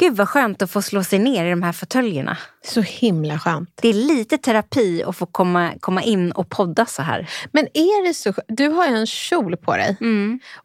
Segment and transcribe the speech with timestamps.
[0.00, 2.38] Gud vad skönt att få slå sig ner i de här fåtöljerna.
[2.64, 3.70] Så himla skönt.
[3.82, 7.30] Det är lite terapi att få komma, komma in och podda så här.
[7.52, 9.96] Men är det så Du har ju en kjol på dig.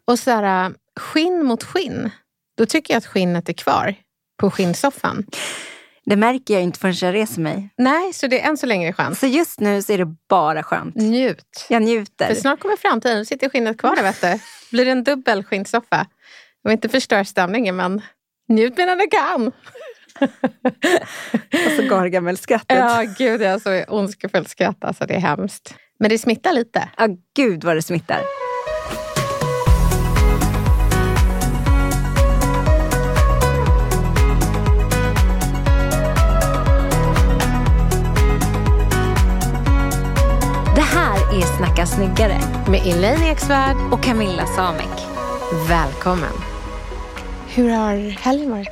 [0.04, 2.10] Och så här, skinn mot skinn.
[2.56, 3.94] Då tycker jag att skinnet är kvar
[4.40, 5.26] på skinnsoffan.
[6.04, 7.70] Det märker jag inte förrän jag reser mig.
[7.78, 9.18] Nej, så det är än så länge skönt.
[9.18, 10.94] Så just nu så är det bara skönt.
[10.94, 11.66] Njut.
[11.68, 12.26] Jag njuter.
[12.26, 13.18] För snart kommer framtiden.
[13.18, 14.38] Då sitter skinnet kvar där, vet du.
[14.70, 16.06] Blir det en dubbel skinnsoffa.
[16.62, 18.02] Jag vill inte förstöra stämningen, men
[18.48, 19.46] njut medan du kan.
[21.66, 22.78] Och så Gargamel-skrattet.
[22.78, 24.84] Ja, gud, jag har så ondskefullt skratt.
[24.84, 25.74] Alltså, det är hemskt.
[26.00, 26.88] Men det smittar lite.
[26.96, 28.20] Ja, gud vad det smittar.
[40.74, 43.76] Det här är Snacka snyggare Med Elaine Eksvärd.
[43.92, 45.06] och Camilla Samek.
[45.68, 46.55] Välkommen.
[47.56, 48.68] Hur har helgen varit?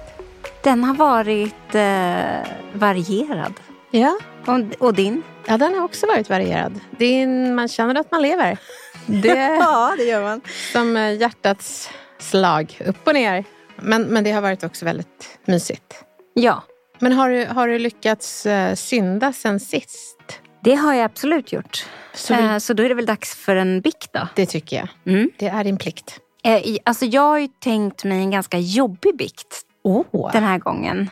[0.62, 3.52] Den har varit eh, varierad.
[3.90, 4.18] Ja.
[4.46, 5.22] Och, och din?
[5.46, 6.80] ja, den har också varit varierad.
[6.98, 8.58] En- man känner att man lever.
[9.06, 9.28] Det
[9.60, 10.40] Ja, det gör man.
[10.72, 13.44] som eh, hjärtats slag, upp och ner.
[13.76, 16.04] Men, men det har varit också väldigt mysigt.
[16.34, 16.62] Ja,
[16.98, 20.40] Men har du, har du lyckats eh, synda sen sist?
[20.64, 21.86] det har jag absolut gjort.
[22.14, 24.28] Så Så, vi- eh, så då är det väl dags för en bikt då.
[24.34, 24.88] Det tycker jag.
[25.14, 25.30] Mm.
[25.38, 26.20] Det är din plikt.
[26.44, 30.32] Eh, Alltså jag har ju tänkt mig en ganska jobbig bikt Åh!
[30.32, 31.10] den här gången.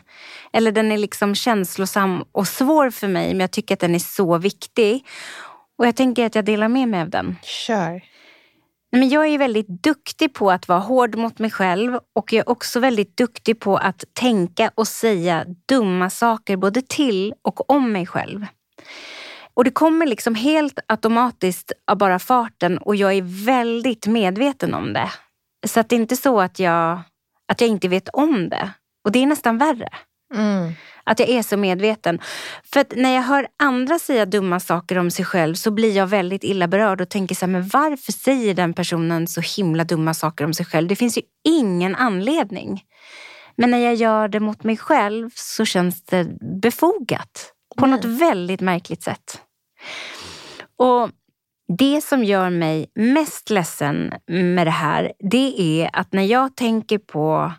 [0.53, 3.99] Eller den är liksom känslosam och svår för mig men jag tycker att den är
[3.99, 5.05] så viktig.
[5.77, 7.35] Och jag tänker att jag delar med mig av den.
[7.43, 7.89] Kör.
[7.89, 8.01] Nej,
[8.91, 12.49] Men jag är väldigt duktig på att vara hård mot mig själv och jag är
[12.49, 18.05] också väldigt duktig på att tänka och säga dumma saker både till och om mig
[18.05, 18.45] själv.
[19.55, 24.93] Och det kommer liksom helt automatiskt av bara farten och jag är väldigt medveten om
[24.93, 25.11] det.
[25.67, 27.01] Så att det är inte så att jag,
[27.51, 28.69] att jag inte vet om det.
[29.05, 29.89] Och det är nästan värre.
[30.33, 30.73] Mm.
[31.03, 32.19] Att jag är så medveten.
[32.73, 36.43] För när jag hör andra säga dumma saker om sig själv så blir jag väldigt
[36.43, 40.45] illa berörd och tänker så här, men varför säger den personen så himla dumma saker
[40.45, 40.87] om sig själv?
[40.87, 42.83] Det finns ju ingen anledning.
[43.55, 46.27] Men när jag gör det mot mig själv så känns det
[46.61, 47.52] befogat.
[47.77, 49.41] På något väldigt märkligt sätt.
[50.77, 51.09] Och
[51.77, 56.97] det som gör mig mest ledsen med det här, det är att när jag tänker
[56.97, 57.51] på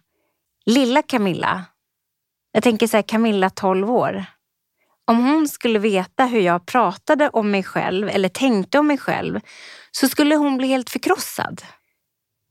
[0.66, 1.64] lilla Camilla,
[2.52, 4.24] jag tänker så här, Camilla 12 år.
[5.06, 9.40] Om hon skulle veta hur jag pratade om mig själv eller tänkte om mig själv
[9.90, 11.62] så skulle hon bli helt förkrossad.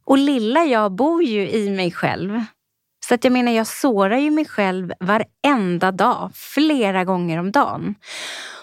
[0.06, 2.44] Och lilla jag bor ju i mig själv.
[3.08, 7.96] Så att jag menar, jag sårar ju mig själv varenda dag, flera gånger om dagen.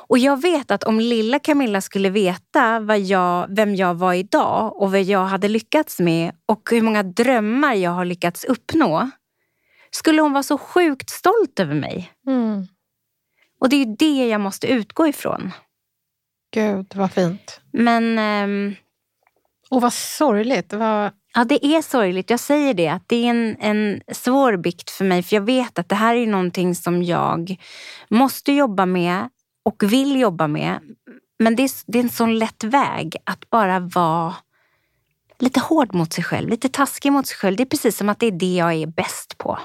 [0.09, 4.83] Och jag vet att om lilla Camilla skulle veta vad jag, vem jag var idag
[4.83, 9.11] och vad jag hade lyckats med och hur många drömmar jag har lyckats uppnå
[9.91, 12.13] skulle hon vara så sjukt stolt över mig.
[12.27, 12.67] Mm.
[13.61, 15.53] Och det är ju det jag måste utgå ifrån.
[16.55, 17.61] Gud, vad fint.
[17.73, 18.75] Men ehm,
[19.71, 20.73] Och vad sorgligt.
[20.73, 22.31] Vad ja, det är sorgligt.
[22.31, 22.89] Jag säger det.
[22.89, 25.23] Att det är en, en svår bikt för mig.
[25.23, 27.57] För jag vet att det här är någonting som jag
[28.09, 29.29] måste jobba med
[29.63, 30.81] och vill jobba med.
[31.39, 34.35] Men det är, det är en sån lätt väg att bara vara
[35.39, 36.49] lite hård mot sig själv.
[36.49, 37.57] Lite taskig mot sig själv.
[37.57, 39.59] Det är precis som att det är det jag är bäst på.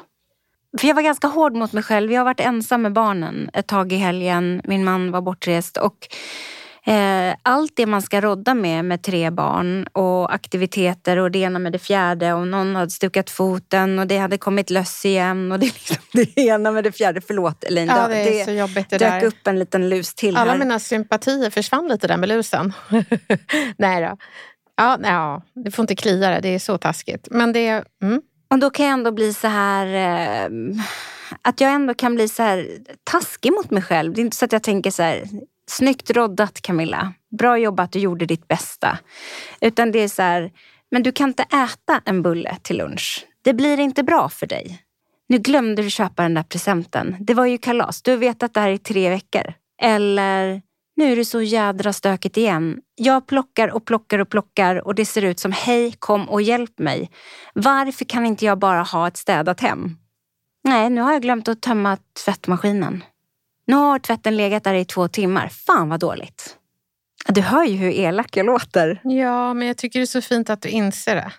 [0.77, 2.11] För jag var ganska hård mot mig själv.
[2.11, 4.61] Jag har varit ensam med barnen ett tag i helgen.
[4.63, 5.77] Min man var bortrest.
[5.77, 6.07] Och
[7.41, 11.71] allt det man ska rodda med med tre barn och aktiviteter och det ena med
[11.71, 15.65] det fjärde och någon hade stukat foten och det hade kommit löss igen och det,
[15.65, 17.21] liksom det ena med det fjärde.
[17.21, 19.25] Förlåt Elin, Ja, det är så jobbigt det dök där.
[19.27, 20.59] upp en liten lus till Alla här.
[20.59, 22.73] mina sympatier försvann lite där med lusen.
[23.77, 24.17] nej då.
[24.77, 27.27] Ja, nej, ja, det får inte klia det, det är så taskigt.
[27.31, 28.21] Men det, mm,
[28.51, 29.85] Och då kan jag ändå bli så här...
[30.45, 30.49] Eh,
[31.41, 32.67] att jag ändå kan bli så här
[33.03, 34.13] taskig mot mig själv.
[34.13, 35.23] Det är inte så att jag tänker så här,
[35.69, 37.13] snyggt roddat Camilla.
[37.39, 38.97] Bra jobbat, du gjorde ditt bästa.
[39.61, 40.51] Utan det är så här,
[40.91, 43.25] men du kan inte äta en bulle till lunch.
[43.41, 44.81] Det blir inte bra för dig.
[45.27, 47.15] Nu glömde du köpa den där presenten.
[47.19, 48.01] Det var ju kalas.
[48.01, 49.53] Du har vetat det här i tre veckor.
[49.81, 50.61] Eller,
[50.95, 52.79] nu är det så jädra stökigt igen.
[52.95, 56.79] Jag plockar och plockar och plockar och det ser ut som hej, kom och hjälp
[56.79, 57.11] mig.
[57.53, 59.97] Varför kan inte jag bara ha ett städat hem?
[60.63, 63.03] Nej, nu har jag glömt att tömma tvättmaskinen.
[63.67, 65.47] Nu har tvätten legat där i två timmar.
[65.47, 66.57] Fan vad dåligt.
[67.27, 69.01] Du hör ju hur elak jag låter.
[69.03, 71.31] Ja, men jag tycker det är så fint att du inser det.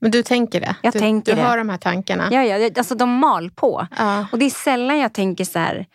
[0.00, 0.76] Men du tänker det?
[0.82, 1.46] Jag du, tänker du det.
[1.48, 2.28] har de här tankarna?
[2.30, 3.86] Ja, ja, alltså de mal på.
[3.98, 4.26] Ja.
[4.32, 5.86] Och det är sällan jag tänker så här,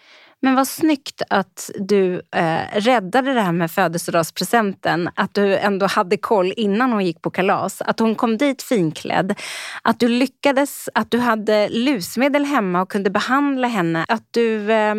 [0.45, 5.09] men vad snyggt att du eh, räddade det här med födelsedagspresenten.
[5.15, 7.81] Att du ändå hade koll innan hon gick på kalas.
[7.81, 9.39] Att hon kom dit finklädd.
[9.81, 14.05] Att du lyckades, att du hade lusmedel hemma och kunde behandla henne.
[14.07, 14.95] Att du eh,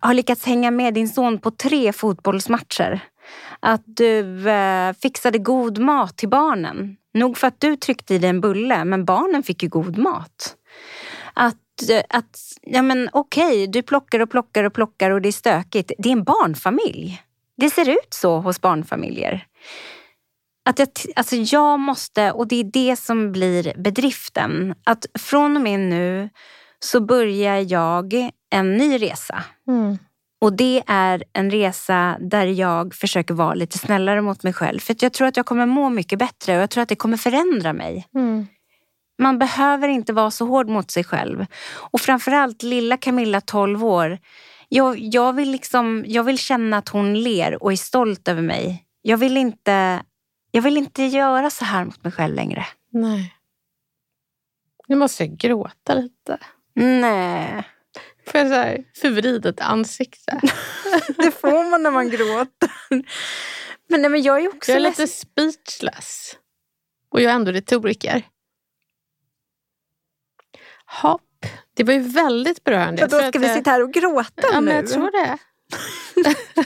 [0.00, 3.00] har lyckats hänga med din son på tre fotbollsmatcher.
[3.60, 6.96] Att du eh, fixade god mat till barnen.
[7.14, 10.54] Nog för att du tryckte i dig en bulle, men barnen fick ju god mat.
[11.34, 11.56] Att,
[12.08, 15.92] att ja men okej, du plockar och plockar och plockar och det är stökigt.
[15.98, 17.22] Det är en barnfamilj.
[17.56, 19.46] Det ser ut så hos barnfamiljer.
[20.68, 25.62] Att jag, alltså jag måste, och det är det som blir bedriften, att från och
[25.62, 26.30] med nu
[26.80, 29.44] så börjar jag en ny resa.
[29.68, 29.98] Mm.
[30.40, 34.78] Och det är en resa där jag försöker vara lite snällare mot mig själv.
[34.78, 37.16] För jag tror att jag kommer må mycket bättre och jag tror att det kommer
[37.16, 38.08] förändra mig.
[38.14, 38.46] Mm.
[39.18, 41.46] Man behöver inte vara så hård mot sig själv.
[41.74, 44.18] Och framförallt lilla Camilla, 12 år.
[44.68, 48.84] Jag, jag, vill liksom, jag vill känna att hon ler och är stolt över mig.
[49.02, 50.02] Jag vill inte,
[50.50, 52.66] jag vill inte göra så här mot mig själv längre.
[52.92, 53.34] Nej.
[54.88, 56.38] Nu måste jag gråta lite.
[56.74, 57.64] Nej,
[58.30, 60.40] Får jag så här förvridet ansikte?
[61.16, 62.70] det får man när man gråter.
[63.88, 66.36] Men, nej, men jag är också Jag är lite speechless.
[67.10, 68.22] Och jag är ändå retoriker.
[71.02, 71.22] Hopp.
[71.74, 73.08] Det var ju väldigt berörande.
[73.08, 74.66] För då ska vi eh, sitta här och gråta Ja, nu.
[74.66, 75.38] men jag tror det.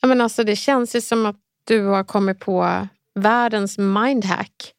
[0.00, 4.72] ja, men alltså, det känns ju som att du har kommit på världens mindhack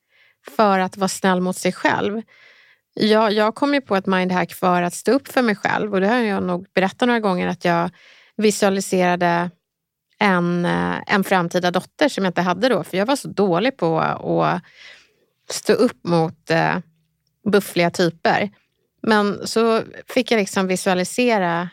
[0.55, 2.21] för att vara snäll mot sig själv.
[2.93, 6.01] Jag, jag kom ju på ett mindhack för att stå upp för mig själv och
[6.01, 7.89] det har jag nog berättat några gånger att jag
[8.37, 9.49] visualiserade
[10.19, 13.77] en, eh, en framtida dotter som jag inte hade då för jag var så dålig
[13.77, 14.61] på att
[15.49, 16.77] stå upp mot eh,
[17.51, 18.49] buffliga typer.
[19.01, 21.69] Men så fick jag liksom visualisera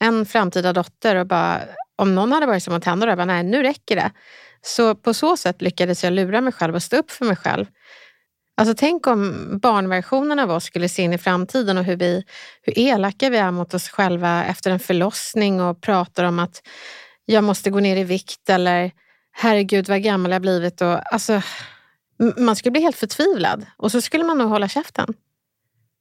[0.00, 1.60] en framtida dotter och bara,
[1.96, 4.10] om någon hade varit som att hända då, jag bara, nej nu räcker det.
[4.62, 7.66] Så på så sätt lyckades jag lura mig själv och stå upp för mig själv.
[8.56, 12.24] Alltså tänk om barnversionen av oss skulle se in i framtiden och hur, vi,
[12.62, 16.62] hur elaka vi är mot oss själva efter en förlossning och pratar om att
[17.24, 18.90] jag måste gå ner i vikt eller
[19.32, 20.80] herregud vad gammal jag blivit.
[20.80, 21.42] Och, alltså,
[22.36, 25.14] man skulle bli helt förtvivlad och så skulle man nog hålla käften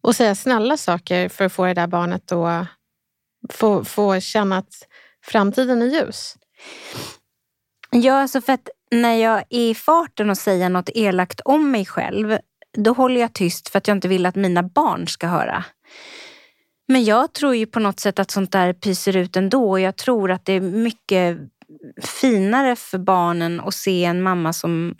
[0.02, 2.68] och säga snälla saker för att få det där barnet att
[3.50, 4.88] få, få känna att
[5.26, 6.36] framtiden är ljus.
[7.92, 11.86] Ja, alltså för att när jag är i farten och säger något elakt om mig
[11.86, 12.38] själv,
[12.78, 15.64] då håller jag tyst för att jag inte vill att mina barn ska höra.
[16.88, 19.96] Men jag tror ju på något sätt att sånt där pyser ut ändå och jag
[19.96, 21.38] tror att det är mycket
[22.02, 24.96] finare för barnen att se en mamma som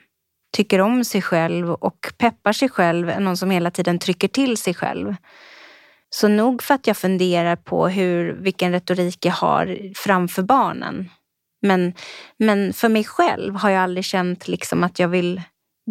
[0.56, 4.58] tycker om sig själv och peppar sig själv än någon som hela tiden trycker till
[4.58, 5.16] sig själv.
[6.10, 11.10] Så nog för att jag funderar på hur, vilken retorik jag har framför barnen.
[11.62, 11.94] Men,
[12.40, 15.42] men för mig själv har jag aldrig känt liksom att jag vill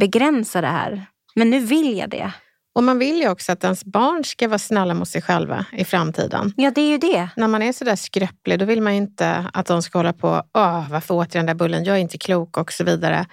[0.00, 1.06] begränsa det här.
[1.34, 2.32] Men nu vill jag det.
[2.74, 5.84] Och man vill ju också att ens barn ska vara snälla mot sig själva i
[5.84, 6.52] framtiden.
[6.56, 7.28] Ja, det är ju det.
[7.36, 10.42] När man är sådär skröplig då vill man ju inte att de ska hålla på,
[10.54, 13.26] Åh, varför åt jag den där bullen, jag är inte klok och så vidare.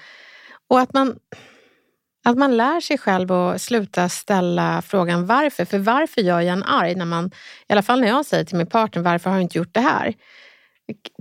[0.71, 1.19] Och att man,
[2.25, 5.65] att man lär sig själv att sluta ställa frågan varför.
[5.65, 6.95] För varför gör jag en arg?
[6.95, 7.31] När man,
[7.67, 9.81] I alla fall när jag säger till min partner, varför har du inte gjort det
[9.81, 10.13] här?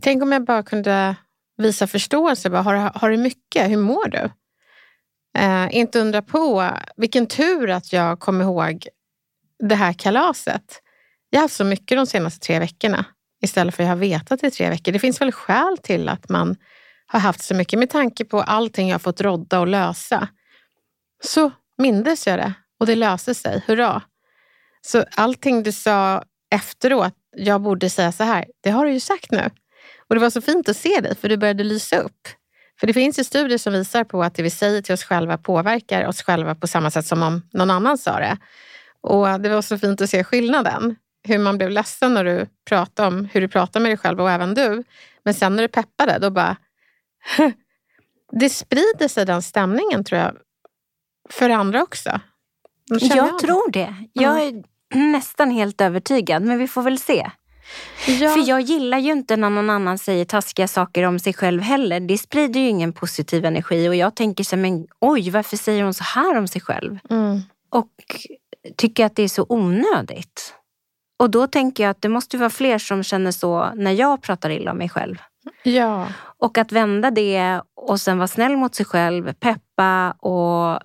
[0.03, 1.17] Tänk om jag bara kunde
[1.57, 2.51] visa förståelse.
[2.51, 3.71] Bara, har, har du mycket?
[3.71, 4.31] Hur mår du?
[5.39, 8.87] Eh, inte undra på vilken tur att jag kom ihåg
[9.69, 10.83] det här kalaset.
[11.31, 13.05] Jag har haft så mycket de senaste tre veckorna
[13.43, 14.93] istället för att jag har vetat i tre veckor.
[14.93, 16.57] Det finns väl skäl till att man
[17.13, 20.29] har haft så mycket med tanke på allting jag har fått rodda och lösa.
[21.23, 23.63] Så mindes jag det och det löste sig.
[23.67, 24.03] Hurra!
[24.81, 29.31] Så allting du sa efteråt, jag borde säga så här, det har du ju sagt
[29.31, 29.51] nu.
[30.09, 32.29] Och det var så fint att se dig för du började lysa upp.
[32.81, 35.39] För det finns ju studier som visar på att det vi säger till oss själva
[35.39, 38.37] påverkar oss själva på samma sätt som om någon annan sa det.
[39.01, 40.97] Och det var så fint att se skillnaden.
[41.29, 44.31] Hur man blev ledsen när du pratade om hur du pratar med dig själv och
[44.31, 44.85] även du.
[45.25, 46.57] Men sen när du peppade, då bara...
[48.41, 50.37] det sprider sig den stämningen tror jag,
[51.31, 52.21] för andra också.
[52.87, 53.95] Jag, jag tror det.
[54.13, 54.63] Jag är
[54.95, 57.31] nästan helt övertygad, men vi får väl se.
[58.07, 58.31] Ja.
[58.31, 62.01] För jag gillar ju inte när någon annan säger taskiga saker om sig själv heller.
[62.01, 65.95] Det sprider ju ingen positiv energi och jag tänker så men oj, varför säger hon
[65.95, 66.99] så här om sig själv?
[67.11, 67.41] Mm.
[67.71, 67.91] Och
[68.77, 70.55] tycker att det är så onödigt.
[71.19, 74.51] Och då tänker jag att det måste vara fler som känner så när jag pratar
[74.51, 75.17] illa om mig själv.
[75.63, 76.07] Ja.
[76.41, 80.81] Och att vända det och sen vara snäll mot sig själv, peppa och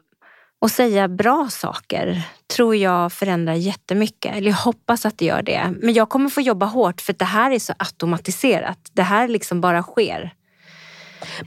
[0.66, 2.22] och säga bra saker
[2.56, 4.36] tror jag förändrar jättemycket.
[4.36, 5.74] Eller jag hoppas att det gör det.
[5.82, 8.80] Men jag kommer få jobba hårt för det här är så automatiserat.
[8.94, 10.34] Det här liksom bara sker.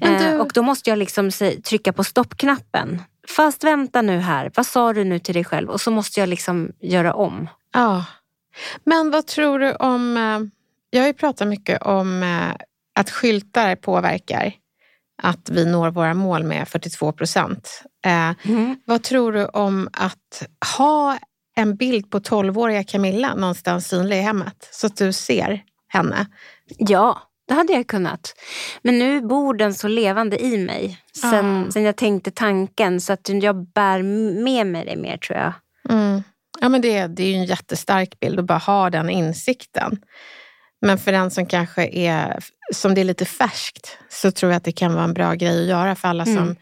[0.01, 0.07] Du...
[0.07, 1.31] Eh, och då måste jag liksom
[1.65, 3.03] trycka på stoppknappen.
[3.29, 5.71] Fast vänta nu här, vad sa du nu till dig själv?
[5.71, 7.49] Och så måste jag liksom göra om.
[7.73, 8.05] Ja.
[8.85, 10.17] Men vad tror du om...
[10.17, 10.41] Eh,
[10.91, 12.67] jag har ju pratat mycket om eh,
[12.99, 14.53] att skyltar påverkar
[15.23, 17.83] att vi når våra mål med 42 procent.
[18.07, 18.77] Eh, mm.
[18.85, 20.43] Vad tror du om att
[20.77, 21.19] ha
[21.57, 26.27] en bild på 12-åriga Camilla någonstans synlig i hemmet så att du ser henne?
[26.79, 28.35] Ja, det hade jag kunnat.
[28.83, 31.71] Men nu bor den så levande i mig sen, ah.
[31.71, 34.03] sen jag tänkte tanken så att jag bär
[34.43, 35.53] med mig det mer tror jag.
[35.91, 36.23] Mm.
[36.61, 39.99] Ja, men det, det är ju en jättestark bild att bara ha den insikten.
[40.81, 42.45] Men för den som kanske är,
[42.75, 45.63] som det är lite färskt, så tror jag att det kan vara en bra grej
[45.63, 46.37] att göra för alla mm.
[46.37, 46.57] som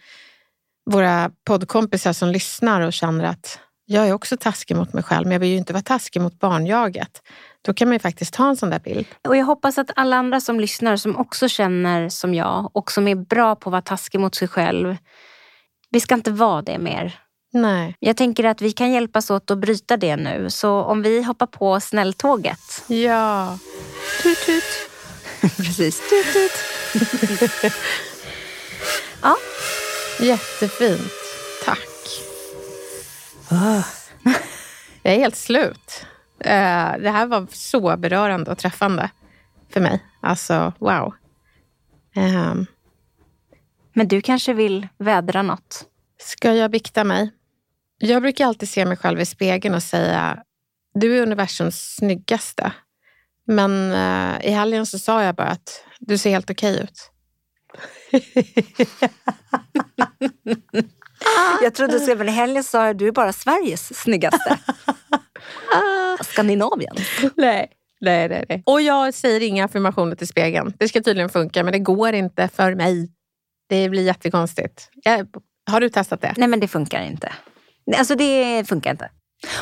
[0.90, 3.58] våra poddkompisar som lyssnar och känner att
[3.88, 6.38] jag är också taskig mot mig själv, men jag vill ju inte vara taskig mot
[6.38, 7.23] barnjaget.
[7.62, 9.06] Då kan man ju faktiskt ha en sån där bild.
[9.28, 13.08] Och jag hoppas att alla andra som lyssnar, som också känner som jag och som
[13.08, 14.96] är bra på att vara taskig mot sig själv,
[15.90, 17.25] vi ska inte vara det mer.
[17.56, 17.96] Nej.
[18.00, 20.50] Jag tänker att vi kan hjälpas åt att bryta det nu.
[20.50, 22.84] Så om vi hoppar på snälltåget.
[22.86, 23.58] Ja.
[24.22, 24.64] Tut, tut.
[25.56, 26.08] Precis.
[26.08, 27.72] Tut, tut.
[29.22, 29.36] ja.
[30.20, 31.12] Jättefint.
[31.64, 31.88] Tack.
[33.50, 33.86] Oh.
[35.02, 36.06] Jag är helt slut.
[36.40, 39.10] Eh, det här var så berörande och träffande
[39.70, 40.04] för mig.
[40.20, 41.14] Alltså, wow.
[42.14, 42.66] Ehm.
[43.92, 45.84] Men du kanske vill vädra något?
[46.18, 47.30] Ska jag bikta mig?
[47.98, 50.42] Jag brukar alltid se mig själv i spegeln och säga,
[50.94, 52.72] du är universums snyggaste.
[53.46, 57.10] Men uh, i helgen så sa jag bara att du ser helt okej okay ut.
[61.62, 64.58] jag trodde du skulle i helgen sa du är bara Sveriges snyggaste.
[66.20, 66.96] Skandinavien.
[67.36, 67.72] Nej.
[68.00, 68.62] Nej, nej, nej.
[68.66, 70.72] Och jag säger inga affirmationer till spegeln.
[70.78, 73.10] Det ska tydligen funka, men det går inte för mig.
[73.68, 74.90] Det blir jättekonstigt.
[74.94, 75.26] Jag,
[75.70, 76.34] har du testat det?
[76.36, 77.32] Nej, men det funkar inte.
[77.97, 79.11] Alltså det funkar inte.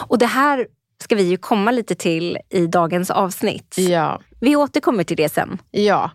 [0.09, 0.67] Och det här
[1.03, 3.75] ska vi ju komma lite till i dagens avsnitt.
[3.79, 4.21] Ja.
[4.41, 5.59] Vi återkommer till det sen.
[5.71, 6.11] Ja,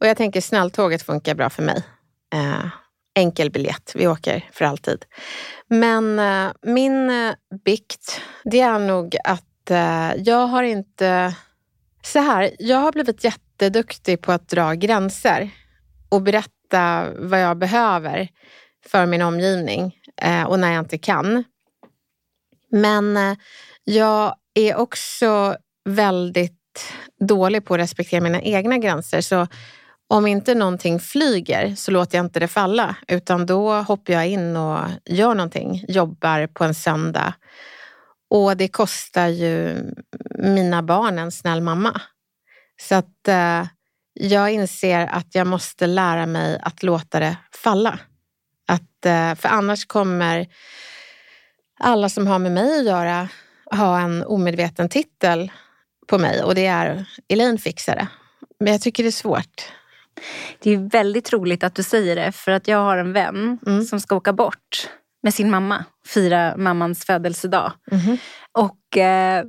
[0.00, 1.82] och jag tänker snälltåget funkar bra för mig.
[2.34, 2.66] Eh,
[3.14, 5.04] enkel biljett, vi åker för alltid.
[5.68, 11.34] Men eh, min eh, bikt, det är nog att eh, jag har inte...
[12.04, 15.50] Så här, jag har blivit jätteduktig på att dra gränser
[16.08, 18.28] och berätta vad jag behöver
[18.86, 21.44] för min omgivning eh, och när jag inte kan.
[22.72, 23.36] Men eh,
[23.84, 29.20] jag är också väldigt dålig på att respektera mina egna gränser.
[29.20, 29.46] Så
[30.08, 34.56] om inte någonting flyger så låter jag inte det falla utan då hoppar jag in
[34.56, 37.34] och gör någonting, jobbar på en söndag.
[38.30, 39.84] Och det kostar ju
[40.38, 42.00] mina barn en snäll mamma.
[42.80, 43.66] Så att eh,
[44.12, 47.98] jag inser att jag måste lära mig att låta det falla.
[48.68, 50.46] Att, eh, för annars kommer
[51.82, 53.28] alla som har med mig att göra
[53.70, 55.52] ha en omedveten titel
[56.06, 58.08] på mig och det är Elaine Fixare.
[58.60, 59.72] Men jag tycker det är svårt.
[60.58, 63.84] Det är väldigt roligt att du säger det för att jag har en vän mm.
[63.84, 64.88] som ska åka bort
[65.22, 67.72] med sin mamma, fira mammans födelsedag.
[67.90, 68.16] Mm.
[68.52, 69.44] Och eh,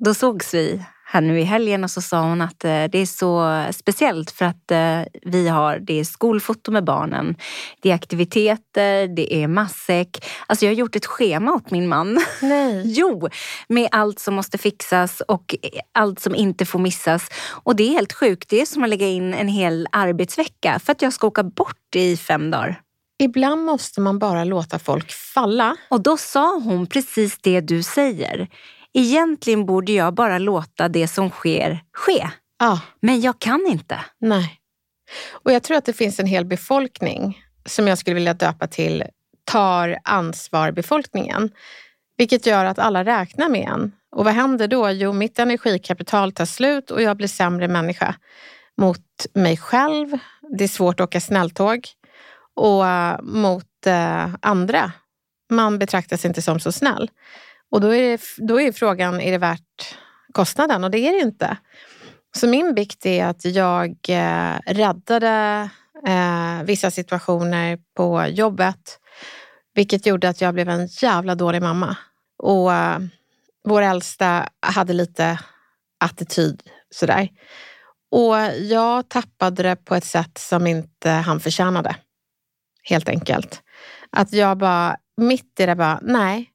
[0.00, 3.06] då sågs vi här nu i helgen och så sa hon att eh, det är
[3.06, 7.36] så speciellt för att eh, vi har, det är skolfoto med barnen,
[7.80, 10.24] det är aktiviteter, det är matsäck.
[10.46, 12.18] Alltså jag har gjort ett schema åt min man.
[12.42, 12.82] Nej.
[12.98, 13.28] jo,
[13.68, 15.54] med allt som måste fixas och
[15.92, 17.28] allt som inte får missas.
[17.64, 20.92] Och det är helt sjukt, det är som att lägga in en hel arbetsvecka för
[20.92, 22.80] att jag ska åka bort i fem dagar.
[23.18, 25.76] Ibland måste man bara låta folk falla.
[25.88, 28.48] Och då sa hon precis det du säger.
[28.94, 32.28] Egentligen borde jag bara låta det som sker ske.
[32.58, 32.80] Ja.
[33.00, 34.00] Men jag kan inte.
[34.20, 34.58] Nej.
[35.30, 39.04] Och jag tror att det finns en hel befolkning som jag skulle vilja döpa till
[39.44, 41.50] tar ansvar-befolkningen.
[42.16, 43.92] Vilket gör att alla räknar med en.
[44.16, 44.90] Och vad händer då?
[44.90, 48.14] Jo, mitt energikapital tar slut och jag blir sämre människa
[48.76, 50.18] mot mig själv.
[50.58, 51.88] Det är svårt att åka snälltåg.
[52.54, 54.92] Och uh, mot uh, andra.
[55.50, 57.10] Man betraktas inte som så snäll.
[57.72, 59.96] Och då är, det, då är frågan, är det värt
[60.32, 60.84] kostnaden?
[60.84, 61.56] Och det är det inte.
[62.36, 65.68] Så min bikt är att jag eh, räddade
[66.06, 68.98] eh, vissa situationer på jobbet.
[69.74, 71.96] Vilket gjorde att jag blev en jävla dålig mamma.
[72.38, 72.98] Och eh,
[73.64, 75.38] vår äldsta hade lite
[76.00, 77.28] attityd sådär.
[78.10, 81.96] Och jag tappade det på ett sätt som inte han förtjänade.
[82.82, 83.62] Helt enkelt.
[84.10, 86.51] Att jag bara, mitt i det bara, nej,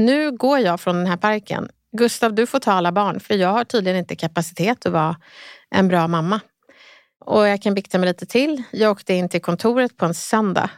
[0.00, 1.68] nu går jag från den här parken.
[1.96, 5.16] Gustav, du får ta alla barn, för jag har tydligen inte kapacitet att vara
[5.70, 6.40] en bra mamma.
[7.24, 8.62] Och jag kan bikta mig lite till.
[8.70, 10.70] Jag åkte in till kontoret på en söndag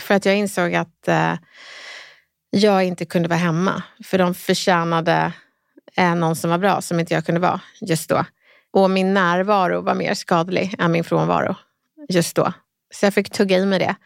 [0.00, 1.34] för att jag insåg att eh,
[2.50, 3.82] jag inte kunde vara hemma.
[4.04, 5.32] För de förtjänade
[5.96, 8.24] eh, någon som var bra, som inte jag kunde vara just då.
[8.72, 11.56] Och min närvaro var mer skadlig än min frånvaro
[12.08, 12.52] just då.
[12.94, 13.96] Så jag fick tugga i mig det.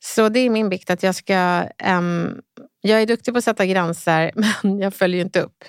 [0.00, 1.64] Så det är min bikt att jag ska...
[1.86, 2.40] Um,
[2.82, 4.30] jag är duktig på att sätta gränser,
[4.62, 5.64] men jag följer inte upp.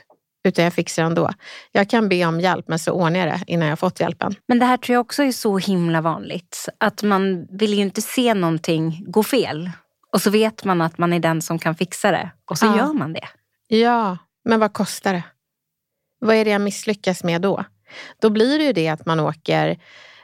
[0.47, 1.29] Utan jag fixar ändå.
[1.71, 4.35] Jag kan be om hjälp, men så ordnar jag det innan jag fått hjälpen.
[4.47, 6.69] Men det här tror jag också är så himla vanligt.
[6.77, 9.71] Att man vill ju inte se någonting gå fel.
[10.11, 12.29] Och så vet man att man är den som kan fixa det.
[12.45, 12.77] Och så Ja.
[12.77, 13.27] gör man det.
[13.67, 15.23] Ja, men vad kostar det?
[16.19, 17.63] Vad är det jag misslyckas med då?
[18.21, 19.77] Då blir det ju det att man åker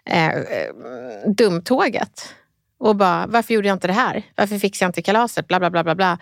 [0.05, 0.31] eh,
[1.38, 2.36] dumtåget
[2.79, 4.24] och bara, varför gjorde jag inte det här?
[4.36, 5.48] Varför fixade jag inte kalaset?
[5.48, 6.17] Bla, bla, bla, bla, bla.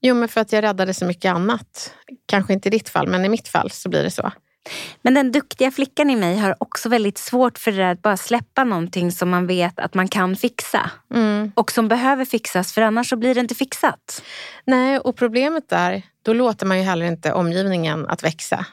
[0.00, 1.94] Jo, men för att jag räddade så mycket annat.
[2.26, 4.32] Kanske inte i ditt fall, men i mitt fall så blir det så.
[5.02, 8.16] Men den duktiga flickan i mig har också väldigt svårt för det där att bara
[8.16, 10.90] släppa någonting som man vet att man kan fixa.
[11.14, 11.52] Mm.
[11.54, 14.22] Och som behöver fixas, för annars så blir det inte fixat.
[14.64, 18.66] Nej, och problemet är, då låter man ju heller inte omgivningen att växa.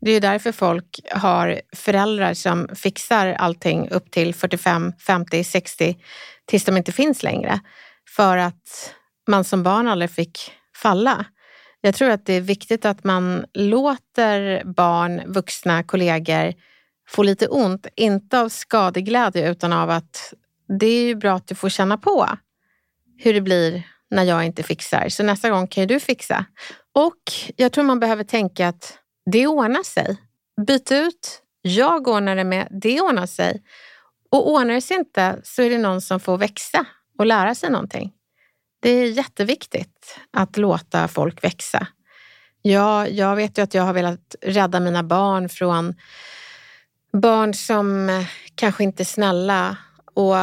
[0.00, 5.96] Det är ju därför folk har föräldrar som fixar allting upp till 45, 50, 60
[6.46, 7.60] tills de inte finns längre.
[8.16, 8.94] För att
[9.30, 11.24] man som barn aldrig fick falla.
[11.80, 16.54] Jag tror att det är viktigt att man låter barn, vuxna, kollegor
[17.08, 17.86] få lite ont.
[17.96, 20.34] Inte av skadeglädje utan av att
[20.78, 22.28] det är ju bra att du får känna på
[23.18, 25.08] hur det blir när jag inte fixar.
[25.08, 26.44] Så nästa gång kan ju du fixa.
[26.92, 27.22] Och
[27.56, 28.98] jag tror man behöver tänka att
[29.30, 30.16] det ordnar sig.
[30.66, 33.62] Byt ut, jag ordnar det med, det ordnar sig.
[34.30, 36.86] Och ordnar det sig inte så är det någon som får växa
[37.18, 38.12] och lära sig någonting.
[38.80, 41.86] Det är jätteviktigt att låta folk växa.
[42.62, 45.94] Jag, jag vet ju att jag har velat rädda mina barn från
[47.12, 49.76] barn som eh, kanske inte är snälla
[50.14, 50.36] och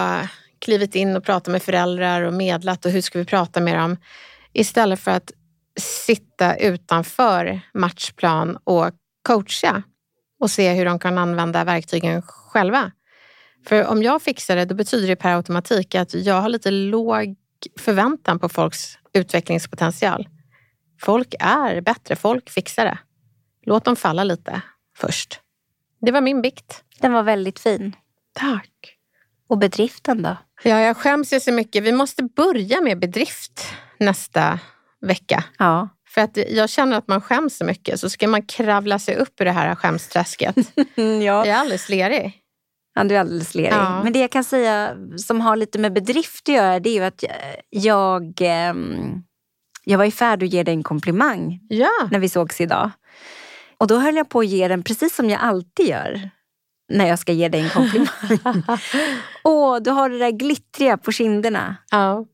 [0.59, 3.97] klivit in och pratat med föräldrar och medlat och hur ska vi prata med dem?
[4.53, 5.31] Istället för att
[5.79, 9.83] sitta utanför matchplan och coacha
[10.39, 12.91] och se hur de kan använda verktygen själva.
[13.67, 17.35] För om jag fixar det, då betyder det per automatik att jag har lite låg
[17.79, 20.27] förväntan på folks utvecklingspotential.
[21.01, 22.97] Folk är bättre, folk fixar det.
[23.65, 24.61] Låt dem falla lite
[24.97, 25.39] först.
[26.01, 26.83] Det var min bikt.
[26.99, 27.95] Den var väldigt fin.
[28.33, 28.97] Tack.
[29.49, 30.37] Och bedriften då?
[30.63, 31.83] Ja, jag skäms ju så mycket.
[31.83, 33.65] Vi måste börja med bedrift
[33.99, 34.59] nästa
[35.01, 35.43] vecka.
[35.57, 35.89] Ja.
[36.09, 37.99] För att jag känner att man skäms så mycket.
[37.99, 40.55] Så ska man kravla sig upp ur det här skämsträsket.
[40.95, 41.03] ja.
[41.21, 42.33] Jag är alldeles lerig.
[42.97, 43.71] Ja, du är alldeles lerig.
[43.73, 44.03] Ja.
[44.03, 47.03] Men det jag kan säga som har lite med bedrift att göra det är ju
[47.03, 47.23] att
[47.69, 49.23] jag, ehm,
[49.83, 51.89] jag var i färd att ge dig en komplimang Ja.
[52.11, 52.91] när vi sågs idag.
[53.77, 56.29] Och då höll jag på att ge den precis som jag alltid gör
[56.89, 58.63] när jag ska ge dig en komplimang.
[59.43, 61.75] Åh, du har det där glittriga på kinderna.
[61.91, 62.25] ja.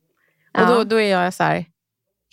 [0.62, 1.66] Och då, då är jag så här,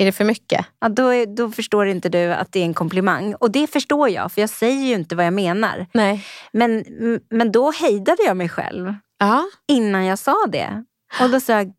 [0.00, 0.66] är det för mycket?
[0.80, 3.34] Ja, då, då förstår inte du att det är en komplimang.
[3.34, 5.86] Och det förstår jag, för jag säger ju inte vad jag menar.
[5.92, 6.26] Nej.
[6.52, 6.84] Men,
[7.30, 9.44] men då hejdade jag mig själv Ja.
[9.68, 10.84] innan jag sa det.
[11.20, 11.72] Och då sa jag,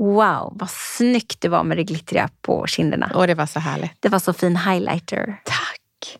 [0.00, 3.12] wow, vad snyggt det var med det glittriga på kinderna.
[3.14, 3.92] Och det var så härligt.
[4.00, 5.40] Det var så fin highlighter.
[5.44, 6.18] Tack.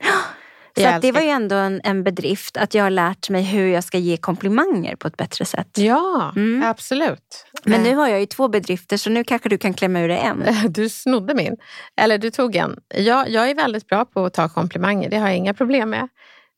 [0.82, 3.84] Så det var ju ändå en, en bedrift att jag har lärt mig hur jag
[3.84, 5.68] ska ge komplimanger på ett bättre sätt.
[5.78, 6.62] Ja, Mm.
[6.62, 7.46] absolut.
[7.64, 10.08] Men Eh, nu har jag ju två bedrifter så nu kanske du kan klämma ur
[10.08, 10.44] dig en.
[10.72, 11.56] Du snodde min.
[11.96, 12.76] Eller du tog en.
[12.94, 15.10] Jag, jag är väldigt bra på att ta komplimanger.
[15.10, 16.08] Det har jag inga problem med.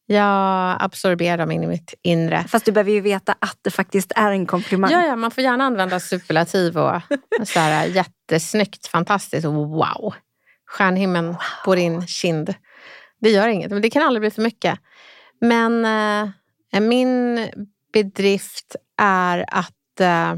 [0.06, 2.44] Jag absorberar dem in i mitt inre.
[2.48, 4.90] Fast du behöver ju veta att det faktiskt är en komplimang.
[4.90, 7.00] Ja, ja, man får gärna använda superlativ och
[7.44, 10.14] så här, jättesnyggt, fantastiskt wow.
[10.70, 12.54] Stjärnhimlen på din kind.
[13.22, 14.78] Det gör inget, men det kan aldrig bli för mycket.
[15.40, 15.84] Men
[16.72, 17.40] eh, min
[17.92, 20.30] bedrift är att eh,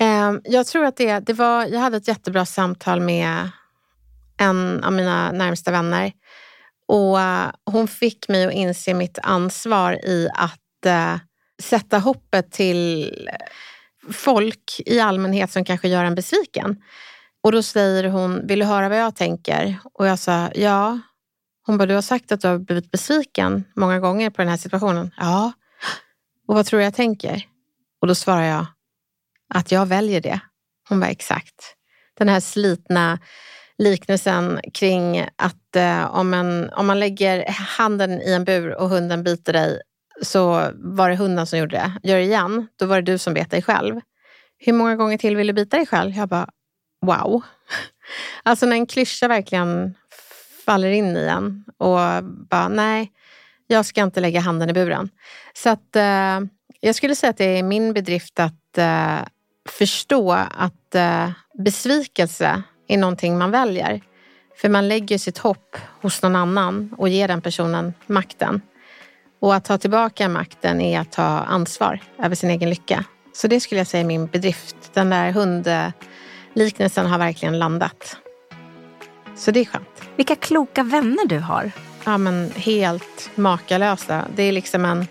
[0.00, 3.50] eh, jag tror att det, det var, jag hade ett jättebra samtal med
[4.38, 6.12] en av mina närmsta vänner
[6.88, 11.16] och eh, hon fick mig att inse mitt ansvar i att eh,
[11.62, 13.14] sätta hoppet till
[14.12, 16.82] folk i allmänhet som kanske gör en besviken.
[17.42, 19.76] Och då säger hon, vill du höra vad jag tänker?
[19.94, 20.98] Och jag sa, ja.
[21.66, 24.56] Hon bara, du har sagt att du har blivit besviken många gånger på den här
[24.56, 25.10] situationen.
[25.16, 25.52] Ja.
[26.48, 27.46] Och vad tror du jag tänker?
[28.00, 28.66] Och då svarar jag,
[29.54, 30.40] att jag väljer det.
[30.88, 31.76] Hon bara, exakt.
[32.18, 33.18] Den här slitna
[33.78, 39.22] liknelsen kring att eh, om, en, om man lägger handen i en bur och hunden
[39.22, 39.80] biter dig
[40.22, 42.08] så var det hunden som gjorde det.
[42.08, 44.00] Gör det igen, då var det du som bet dig själv.
[44.58, 46.12] Hur många gånger till vill du bita dig själv?
[46.12, 46.48] Jag bara,
[47.06, 47.42] wow.
[48.42, 49.94] Alltså när en klyscha verkligen
[50.70, 53.12] faller in i en och bara, nej,
[53.66, 55.08] jag ska inte lägga handen i buren.
[55.54, 56.40] Så att eh,
[56.80, 59.18] jag skulle säga att det är min bedrift att eh,
[59.68, 64.00] förstå att eh, besvikelse är någonting man väljer.
[64.60, 68.62] För man lägger sitt hopp hos någon annan och ger den personen makten.
[69.40, 73.04] Och att ta tillbaka makten är att ta ansvar över sin egen lycka.
[73.32, 74.76] Så det skulle jag säga är min bedrift.
[74.94, 78.16] Den där hundliknelsen har verkligen landat.
[79.40, 80.02] Så det är skönt.
[80.16, 81.72] Vilka kloka vänner du har.
[82.04, 84.24] Ja, men helt makalösa.
[84.34, 85.06] Det är liksom en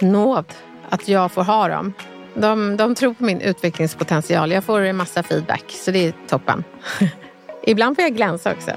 [0.00, 0.44] nåd
[0.88, 1.92] att jag får ha dem.
[2.34, 4.52] De, de tror på min utvecklingspotential.
[4.52, 6.64] Jag får en massa feedback, så det är toppen.
[7.62, 8.70] Ibland får jag glänsa också.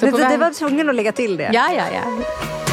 [0.00, 1.50] Så det, det var tvungen att lägga till det.
[1.52, 2.65] Ja, ja, ja.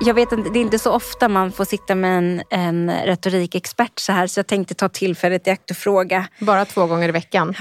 [0.00, 3.98] Jag vet inte, det är inte så ofta man får sitta med en, en retorikexpert
[3.98, 6.28] så här så jag tänkte ta tillfället i akt och fråga.
[6.40, 7.54] Bara två gånger i veckan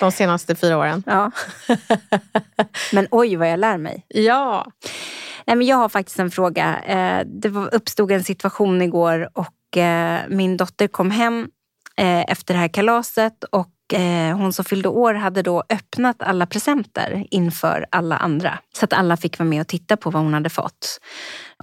[0.00, 1.02] de senaste fyra åren.
[1.06, 1.30] Ja.
[2.92, 4.04] men oj vad jag lär mig.
[4.08, 4.66] Ja.
[5.46, 6.80] Nej, men jag har faktiskt en fråga.
[6.80, 11.48] Eh, det uppstod en situation igår och eh, min dotter kom hem
[11.96, 13.72] eh, efter det här kalaset och
[14.34, 18.58] hon som fyllde år hade då öppnat alla presenter inför alla andra.
[18.78, 21.00] Så att alla fick vara med och titta på vad hon hade fått.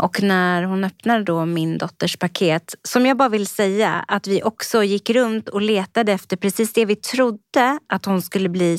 [0.02, 4.44] Och när hon öppnade då min dotters paket, som jag bara vill säga att vi
[4.44, 8.78] också gick runt och letade efter precis det vi trodde att hon skulle bli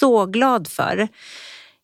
[0.00, 1.08] så glad för.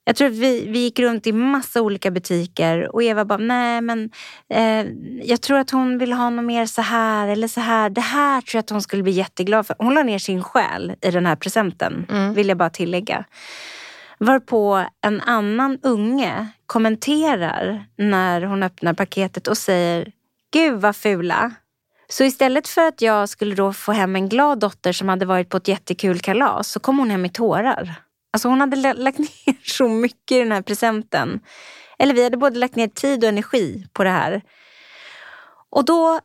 [0.05, 3.81] Jag tror att vi, vi gick runt i massa olika butiker och Eva bara, nej
[3.81, 4.11] men
[4.55, 4.87] eh,
[5.25, 7.91] jag tror att hon vill ha något mer så här eller så här.
[7.91, 9.77] Det här tror jag att hon skulle bli jätteglad för.
[9.79, 12.35] Hon la ner sin själ i den här presenten, mm.
[12.35, 13.25] vill jag bara tillägga.
[14.23, 20.13] Varpå en annan unge kommenterar när hon öppnar paketet och säger,
[20.53, 21.55] gud vad fula.
[22.09, 25.49] Så istället för att jag skulle då få hem en glad dotter som hade varit
[25.49, 27.95] på ett jättekul kalas så kom hon hem i tårar.
[28.33, 31.41] Alltså hon hade lagt ner så mycket i den här presenten.
[31.99, 34.43] Eller vi hade både lagt ner tid och energi på det här.
[35.71, 36.21] Och då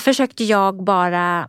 [0.00, 1.48] försökte jag bara,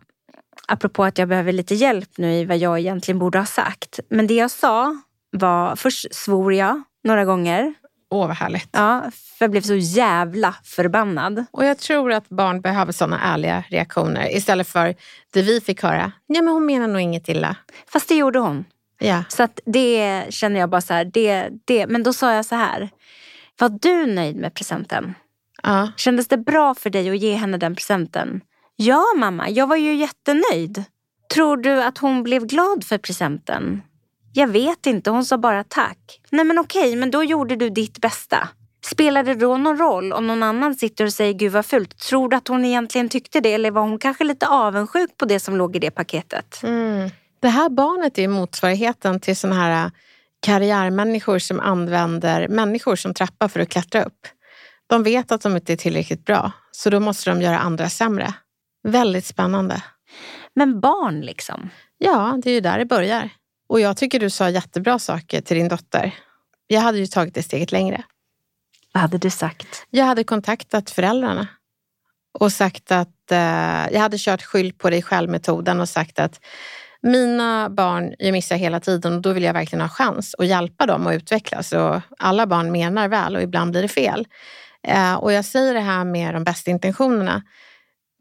[0.68, 4.00] apropå att jag behöver lite hjälp nu i vad jag egentligen borde ha sagt.
[4.10, 4.96] Men det jag sa
[5.32, 7.74] var, först svor jag några gånger.
[8.10, 8.68] Åh, vad härligt.
[8.72, 9.02] Ja,
[9.38, 11.44] för jag blev så jävla förbannad.
[11.50, 14.94] Och jag tror att barn behöver sådana ärliga reaktioner istället för
[15.32, 16.12] det vi fick höra.
[16.26, 17.56] Ja, men hon menar nog inget illa.
[17.92, 18.64] Fast det gjorde hon.
[18.98, 19.24] Ja.
[19.28, 21.86] Så att det känner jag bara så här, det, det.
[21.86, 22.90] Men då sa jag så här,
[23.58, 25.14] var du nöjd med presenten?
[25.62, 25.92] Ja.
[25.96, 28.40] Kändes det bra för dig att ge henne den presenten?
[28.76, 30.84] Ja mamma, jag var ju jättenöjd.
[31.34, 33.82] Tror du att hon blev glad för presenten?
[34.34, 36.20] Jag vet inte, hon sa bara tack.
[36.30, 38.48] Nej men okej, men då gjorde du ditt bästa.
[38.84, 41.98] Spelar det då någon roll om någon annan sitter och säger gud vad fult?
[41.98, 45.40] Tror du att hon egentligen tyckte det eller var hon kanske lite avundsjuk på det
[45.40, 46.62] som låg i det paketet?
[46.62, 47.10] Mm.
[47.40, 49.90] Det här barnet är motsvarigheten till såna här äh,
[50.40, 54.26] karriärmänniskor som använder människor som trappa för att klättra upp.
[54.86, 58.34] De vet att de inte är tillräckligt bra, så då måste de göra andra sämre.
[58.88, 59.82] Väldigt spännande.
[60.54, 61.70] Men barn liksom?
[61.98, 63.30] Ja, det är ju där det börjar.
[63.72, 66.14] Och jag tycker du sa jättebra saker till din dotter.
[66.66, 68.02] Jag hade ju tagit det steget längre.
[68.92, 69.86] Vad hade du sagt?
[69.90, 71.48] Jag hade kontaktat föräldrarna
[72.38, 76.40] och sagt att eh, jag hade kört skyll på dig själv-metoden och sagt att
[77.02, 80.86] mina barn jag missar hela tiden och då vill jag verkligen ha chans att hjälpa
[80.86, 81.72] dem att utvecklas.
[81.72, 84.26] Och alla barn menar väl och ibland blir det fel.
[84.86, 87.42] Eh, och jag säger det här med de bästa intentionerna.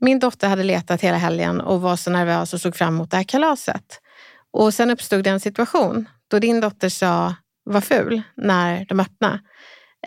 [0.01, 3.17] Min dotter hade letat hela helgen och var så nervös och såg fram emot det
[3.17, 4.00] här kalaset.
[4.53, 9.39] Och sen uppstod det en situation då din dotter sa var ful när de öppnade.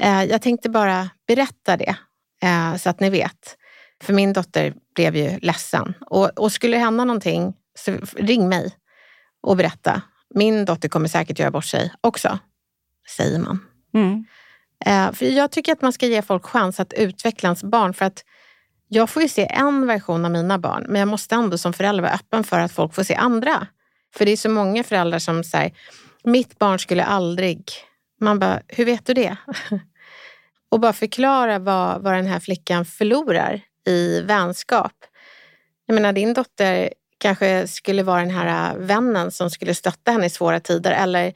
[0.01, 1.97] Eh, jag tänkte bara berätta det
[2.43, 3.57] eh, så att ni vet.
[4.03, 5.95] För min dotter blev ju ledsen.
[6.01, 8.75] Och, och skulle det hända någonting så ring mig
[9.43, 10.03] och berätta.
[10.35, 12.39] Min dotter kommer säkert göra bort sig också,
[13.17, 13.59] säger man.
[13.95, 14.25] Mm.
[14.87, 17.95] Eh, för jag tycker att man ska ge folk chans att utveckla ens barn.
[17.95, 18.25] För att
[18.89, 22.03] jag får ju se en version av mina barn, men jag måste ändå som förälder
[22.03, 23.67] vara öppen för att folk får se andra.
[24.17, 25.73] För det är så många föräldrar som säger,
[26.23, 27.73] mitt barn skulle aldrig...
[28.21, 29.37] Man bara, hur vet du det?
[30.69, 34.93] och bara förklara vad, vad den här flickan förlorar i vänskap.
[35.87, 40.27] Jag menar, din dotter kanske skulle vara den här äh, vännen som skulle stötta henne
[40.27, 41.33] i svåra tider eller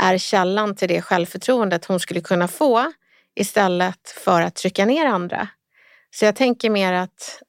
[0.00, 2.92] är källan till det självförtroendet hon skulle kunna få
[3.34, 5.48] istället för att trycka ner andra.
[6.10, 7.42] Så jag tänker mer att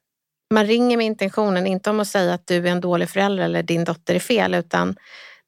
[0.50, 3.62] man ringer med intentionen, inte om att säga att du är en dålig förälder eller
[3.62, 4.96] din dotter är fel, utan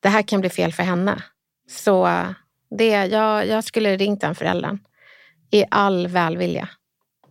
[0.00, 1.22] det här kan bli fel för henne.
[1.68, 2.24] Så
[2.78, 4.78] det, jag, jag skulle ringt den föräldern
[5.50, 6.68] i all välvilja.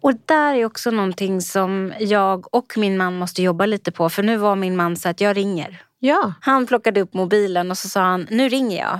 [0.02, 4.10] Och där är också någonting som jag och min man måste jobba lite på.
[4.10, 5.82] För nu var min man så att jag ringer.
[6.00, 6.34] Ja.
[6.42, 9.00] Han plockade upp mobilen och så sa han, nu ringer jag.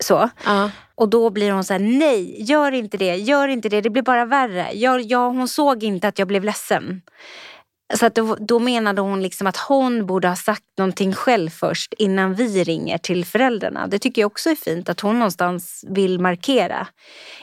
[0.00, 0.30] Så.
[0.44, 0.70] ja.
[0.94, 4.02] Och då blir hon så här, nej, gör inte det, gör inte det, det blir
[4.02, 4.70] bara värre.
[4.72, 7.02] Jag, jag, hon såg inte att jag blev ledsen.
[7.94, 11.94] Så att då, då menade hon liksom att hon borde ha sagt någonting själv först
[11.98, 13.86] innan vi ringer till föräldrarna.
[13.86, 16.86] Det tycker jag också är fint, att hon någonstans vill markera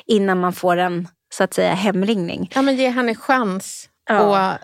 [0.05, 2.51] innan man får en så att säga hemringning.
[2.55, 4.37] Ja, men ge henne chans Ja.
[4.37, 4.59] att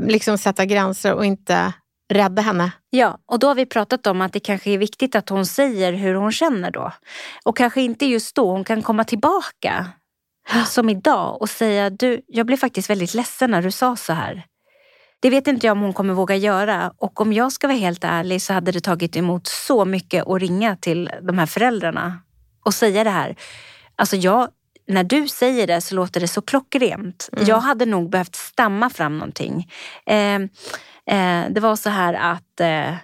[0.00, 1.72] liksom sätta gränser och inte
[2.12, 2.72] rädda henne.
[2.90, 5.92] Ja, och då har vi pratat om att det kanske är viktigt att hon säger
[5.92, 6.92] hur hon känner då.
[7.44, 9.86] Och kanske inte just då, hon kan komma tillbaka
[10.66, 14.44] som idag och säga du, jag blev faktiskt väldigt ledsen när du sa så här.
[15.22, 18.04] Det vet inte jag om hon kommer våga göra och om jag ska vara helt
[18.04, 22.18] ärlig så hade det tagit emot så mycket att ringa till de här föräldrarna
[22.64, 23.36] och säga det här.
[23.96, 24.48] Alltså jag,
[24.88, 27.28] när du säger det så låter det så klockrent.
[27.46, 29.70] Jag hade nog behövt stamma fram någonting.
[30.06, 30.34] Eh,
[31.16, 32.94] eh, det var så här att, eh,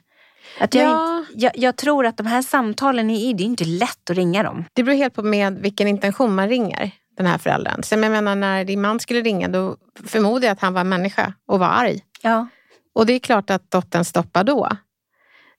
[0.60, 1.24] att jag, Ja.
[1.34, 4.64] jag, jag tror att de här samtalen, är, det är inte lätt att ringa dem.
[4.72, 7.82] Det beror helt på med vilken intention man ringer den här föräldern.
[7.82, 9.76] Så jag menar, när din man skulle ringa då
[10.06, 12.00] förmodar jag att han var människa och var arg.
[12.22, 12.48] Ja.
[12.94, 14.68] Och det är klart att dottern stoppar då.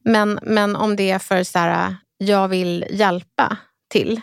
[0.04, 3.58] Men, men om det är för så här, jag vill hjälpa
[3.90, 4.22] till.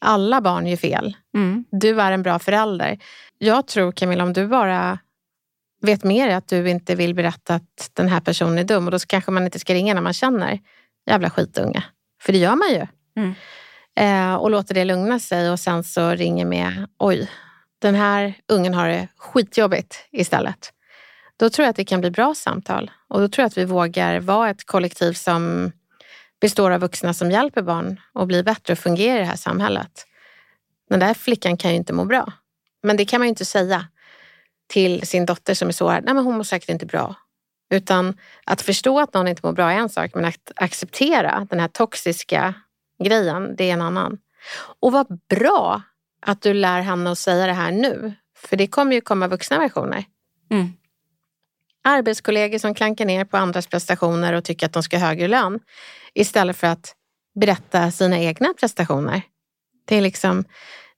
[0.00, 1.16] Alla barn gör fel.
[1.36, 1.64] Mm.
[1.70, 2.98] Du är en bra förälder.
[3.38, 4.98] Jag tror Camilla, om du bara
[5.82, 8.98] vet dig att du inte vill berätta att den här personen är dum och då
[8.98, 10.60] kanske man inte ska ringa när man känner
[11.06, 11.84] jävla skitunge.
[12.22, 12.86] För det gör man ju.
[13.16, 13.34] Mm.
[13.96, 17.30] Eh, och låter det lugna sig och sen så ringer med oj,
[17.78, 20.72] den här ungen har det skitjobbigt istället.
[21.36, 23.64] Då tror jag att det kan bli bra samtal och då tror jag att vi
[23.64, 25.72] vågar vara ett kollektiv som
[26.40, 30.06] består av vuxna som hjälper barn att bli bättre och fungera i det här samhället.
[30.88, 32.32] Den där flickan kan ju inte må bra.
[32.82, 33.86] Men det kan man ju inte säga
[34.68, 36.04] till sin dotter som är sårad.
[36.04, 37.14] nej men hon mår säkert inte bra.
[37.70, 41.60] Utan att förstå att någon inte mår bra är en sak, men att acceptera den
[41.60, 42.54] här toxiska
[43.04, 44.18] grejen, det är en annan.
[44.80, 45.82] Och vad bra
[46.26, 48.14] att du lär henne att säga det här nu.
[48.36, 50.04] För det kommer ju komma vuxna versioner.
[50.50, 50.72] Mm.
[51.88, 55.60] Arbetskollegor som klankar ner på andras prestationer och tycker att de ska ha högre lön.
[56.14, 56.94] Istället för att
[57.40, 59.22] berätta sina egna prestationer.
[59.86, 60.44] Det är liksom,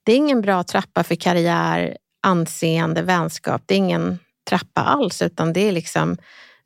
[0.03, 3.61] det är ingen bra trappa för karriär, anseende, vänskap.
[3.65, 6.17] Det är ingen trappa alls, utan det är liksom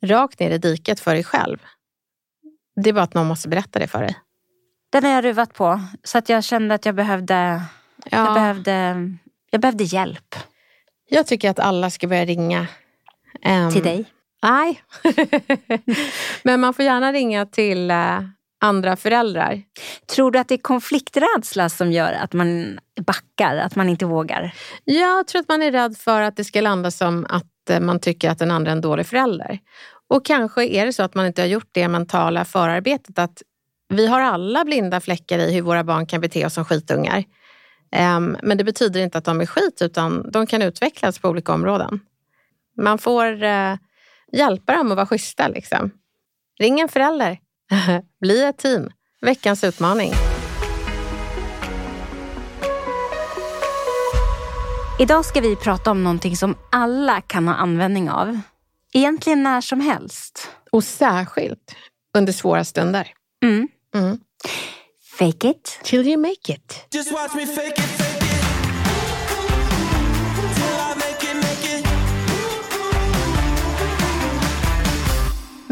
[0.02, 1.58] rakt ner i diket för dig själv.
[2.76, 4.16] Det är bara att någon måste berätta det för dig.
[4.92, 7.62] Den har jag ruvat på så att jag kände att jag behövde,
[8.06, 8.34] jag Ja.
[8.34, 9.10] behövde,
[9.50, 10.36] jag behövde hjälp
[11.10, 12.68] Jag tycker att alla ska börja ringa.
[13.46, 14.06] Ehm, till dig.
[14.44, 14.82] Nej.
[16.44, 18.20] Men man får gärna ringa till eh,
[18.62, 19.62] andra föräldrar.
[20.16, 24.54] Tror du att det är konflikträdsla som gör att man backar, att man inte vågar?
[24.84, 28.00] Jag tror att man är rädd för att det ska landa som att eh, man
[28.00, 29.60] tycker att den andra är en dålig förälder.
[30.10, 33.42] Och kanske är det så att man inte har gjort det mentala förarbetet att
[33.90, 37.24] vi har alla blinda fläckar i hur våra barn kan bete oss som skitungar.
[37.92, 41.54] Ehm, Men det betyder inte att de är skit utan de kan utvecklas på olika
[41.54, 42.00] områden.
[42.78, 43.76] Man får eh,
[44.32, 45.48] hjälpa dem att vara schyssta.
[45.48, 45.92] Liksom.
[46.60, 47.40] Ring en förälder.
[48.22, 48.90] Bli ett team.
[49.22, 50.14] Veckans utmaning.
[55.00, 58.40] Idag ska vi prata om någonting som alla kan ha användning av.
[58.94, 60.50] Egentligen när som helst.
[60.72, 61.76] Och särskilt
[62.18, 63.08] under svåra stunder.
[63.44, 63.68] Mm.
[63.96, 64.20] Mm.
[65.20, 65.80] Fake it.
[65.84, 66.86] Till you make it.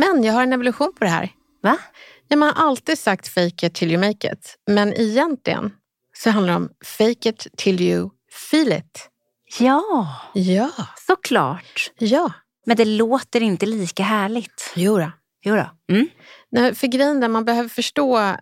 [0.02, 1.30] Men jag har en evolution på det här.
[1.64, 1.78] Va?
[2.28, 4.56] Ja, man har alltid sagt fake it till you make it.
[4.68, 5.72] Men egentligen
[6.18, 8.10] så handlar det om fake it till you
[8.52, 9.08] feel it.
[9.60, 10.70] Ja, Ja,
[11.08, 11.92] såklart.
[11.98, 12.32] ja.
[12.66, 14.72] Men det låter inte lika härligt.
[14.76, 15.12] Jo då.
[15.46, 15.70] Jo då.
[15.96, 16.08] Mm.
[16.52, 18.36] Nej, För grejen är man behöver förstå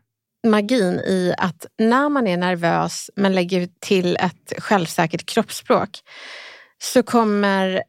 [0.47, 5.89] magin i att när man är nervös men lägger till ett självsäkert kroppsspråk
[6.81, 7.83] så kommer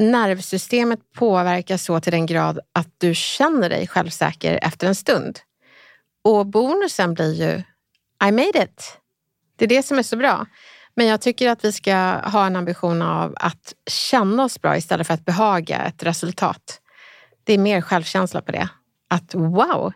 [0.00, 5.38] nervsystemet påverkas så till den grad att du känner dig självsäker efter en stund.
[6.24, 7.62] Och bonusen blir ju
[8.28, 8.98] I made it.
[9.56, 10.46] Det är det som är så bra.
[10.94, 15.06] Men jag tycker att vi ska ha en ambition av att känna oss bra istället
[15.06, 16.80] för att behaga ett resultat.
[17.44, 18.68] Det är mer självkänsla på det.
[19.08, 19.92] Att wow,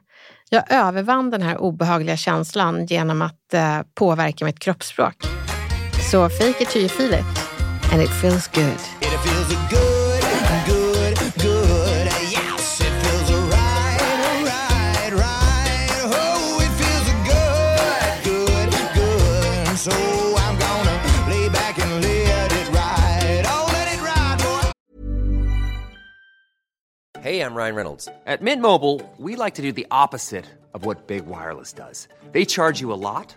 [0.51, 5.25] jag övervann den här obehagliga känslan genom att eh, påverka mitt kroppsspråk.
[6.11, 7.54] Så fake it till you feel it.
[7.95, 8.81] And it feels good.
[9.03, 10.23] It feels good,
[10.67, 12.07] good, good.
[12.29, 15.89] Yes, it feels right, right, right.
[16.03, 19.79] Oh, it feels good, good, good.
[19.79, 20.97] So I'm gonna
[21.31, 23.45] lay back and let it ride.
[23.47, 24.73] Oh, let it ride, boy.
[27.21, 28.09] Hey, I'm Ryan Reynolds.
[28.27, 32.09] At Mint Mobile, we like to do the opposite of what Big Wireless does.
[32.33, 33.37] They charge you a lot,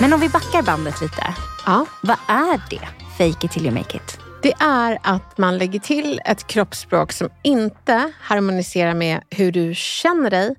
[0.00, 1.34] Men om vi backar bandet lite.
[1.66, 1.86] Ja.
[2.02, 2.88] Vad är det?
[3.18, 4.18] Fake it till you make it.
[4.42, 10.30] Det är att man lägger till ett kroppsspråk som inte harmoniserar med hur du känner
[10.30, 10.56] dig,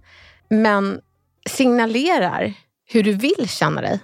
[0.50, 1.00] men
[1.50, 2.54] signalerar
[2.86, 4.00] hur du vill känna dig.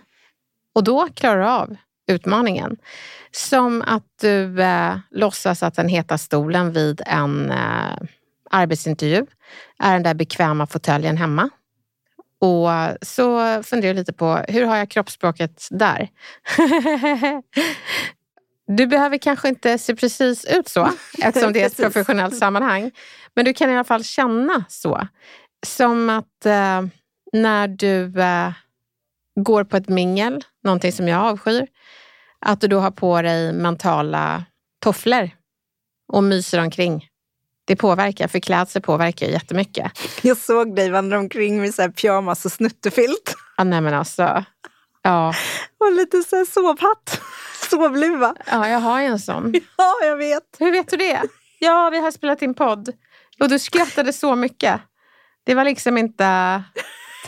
[0.76, 1.76] Och då klarar du av
[2.08, 2.78] utmaningen.
[3.32, 7.97] Som att du eh, låtsas att den heta stolen vid en eh,
[8.52, 9.26] arbetsintervju
[9.80, 11.50] är den där bekväma fåtöljen hemma.
[12.39, 12.69] Och
[13.02, 16.10] så funderar jag lite på, hur har jag kroppsspråket där?
[18.67, 20.91] Du behöver kanske inte se precis ut så,
[21.23, 22.91] eftersom det är ett professionellt sammanhang.
[23.34, 25.08] Men du kan i alla fall känna så.
[25.65, 26.82] Som att eh,
[27.34, 28.52] när du eh,
[29.39, 31.67] går på ett mingel, någonting som jag avskyr,
[32.39, 34.45] att du då har på dig mentala
[34.80, 35.30] tofflor
[36.13, 37.07] och myser omkring.
[37.67, 39.91] Det påverkar, för klädsel påverkar ju jättemycket.
[40.21, 43.36] Jag såg dig vandra omkring med så här pyjamas och snuttefilt.
[43.58, 44.43] Ja, nej men alltså,
[45.01, 45.34] ja,
[45.80, 47.21] Och lite så här sovhatt.
[47.69, 48.36] Sovluva.
[48.51, 49.53] ja, jag har ju en sån.
[49.77, 50.43] Ja, jag vet.
[50.60, 51.21] Hur vet du det?
[51.60, 52.89] Ja, vi har spelat in podd
[53.39, 54.82] och du skrattade så mycket.
[55.45, 56.23] Det var liksom inte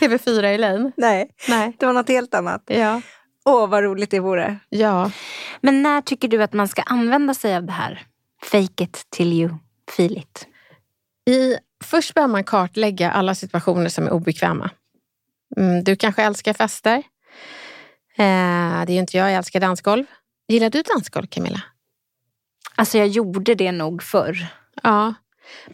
[0.00, 0.92] TV4 Elaine.
[0.96, 1.76] Nej, Nej.
[1.78, 2.62] det var något helt annat.
[2.66, 3.00] Ja.
[3.44, 4.56] Åh, vad roligt det vore.
[4.68, 5.10] Ja.
[5.60, 8.02] Men när tycker du att man ska använda sig av det här?
[8.42, 9.50] Fake it till you
[9.92, 10.46] feel it.
[11.30, 14.70] I, först behöver man kartlägga alla situationer som är obekväma.
[15.56, 16.96] Mm, du kanske älskar fester.
[18.16, 20.04] Eh, det är ju inte jag, jag älskar dansgolv.
[20.48, 21.62] Gillar du dansgolv Camilla?
[22.74, 24.46] Alltså jag gjorde det nog förr.
[24.82, 25.14] Ja.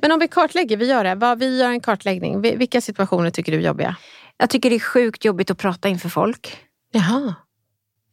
[0.00, 1.34] Men om vi kartlägger, vi gör det.
[1.38, 2.40] Vi gör en kartläggning.
[2.40, 3.96] Vi- Vilka situationer tycker du är jobbiga?
[4.36, 6.58] Jag tycker det är sjukt jobbigt att prata inför folk.
[6.92, 7.34] Jaha.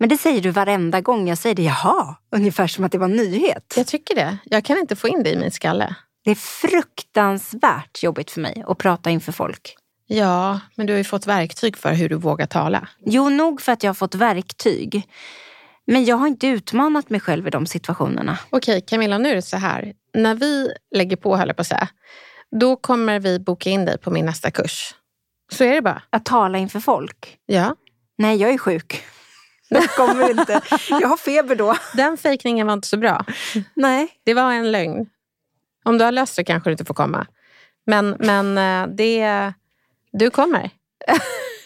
[0.03, 1.63] Men det säger du varenda gång jag säger det.
[1.63, 3.73] Jaha, ungefär som att det var en nyhet.
[3.77, 4.37] Jag tycker det.
[4.43, 5.95] Jag kan inte få in det i min skalle.
[6.23, 9.75] Det är fruktansvärt jobbigt för mig att prata inför folk.
[10.07, 12.87] Ja, men du har ju fått verktyg för hur du vågar tala.
[13.05, 15.09] Jo, nog för att jag har fått verktyg.
[15.87, 18.39] Men jag har inte utmanat mig själv i de situationerna.
[18.49, 19.93] Okej, Camilla, nu är det så här.
[20.13, 21.87] När vi lägger på, höll jag på att säga,
[22.59, 24.95] då kommer vi boka in dig på min nästa kurs.
[25.51, 26.01] Så är det bara.
[26.09, 27.37] Att tala inför folk.
[27.45, 27.75] Ja.
[28.17, 29.03] Nej, jag är sjuk.
[29.73, 30.61] Det kommer inte.
[30.89, 31.75] Jag har feber då.
[31.93, 33.25] Den fejkningen var inte så bra.
[33.73, 34.07] Nej.
[34.23, 35.09] Det var en lögn.
[35.83, 37.27] Om du har löst det kanske du inte får komma.
[37.85, 39.53] Men, men eh, det...
[40.11, 40.69] Du kommer.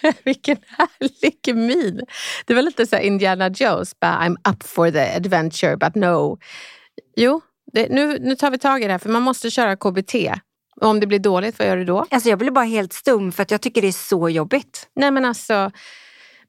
[0.23, 2.01] Vilken härlig min.
[2.45, 3.99] Det var lite så Indiana Jones.
[3.99, 6.39] Bara, I'm up for the adventure, but no.
[7.15, 7.41] Jo,
[7.73, 8.99] det, nu, nu tar vi tag i det här.
[8.99, 10.15] För man måste köra KBT.
[10.81, 12.05] Och om det blir dåligt, vad gör du då?
[12.09, 14.88] Alltså jag blir bara helt stum för att jag tycker det är så jobbigt.
[14.95, 15.71] Nej men alltså,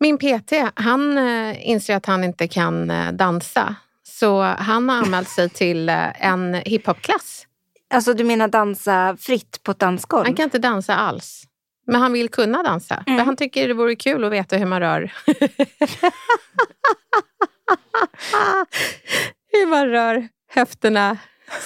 [0.01, 3.74] min PT, han eh, inser att han inte kan eh, dansa.
[4.03, 7.46] Så han har anmält sig till eh, en hiphopklass.
[7.90, 10.24] Alltså du menar dansa fritt på ett dansgolv?
[10.24, 11.44] Han kan inte dansa alls.
[11.86, 13.03] Men han vill kunna dansa.
[13.07, 15.12] För han tycker det vore kul att veta hur man rör.
[19.86, 21.16] rör höfterna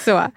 [0.05, 0.31] så.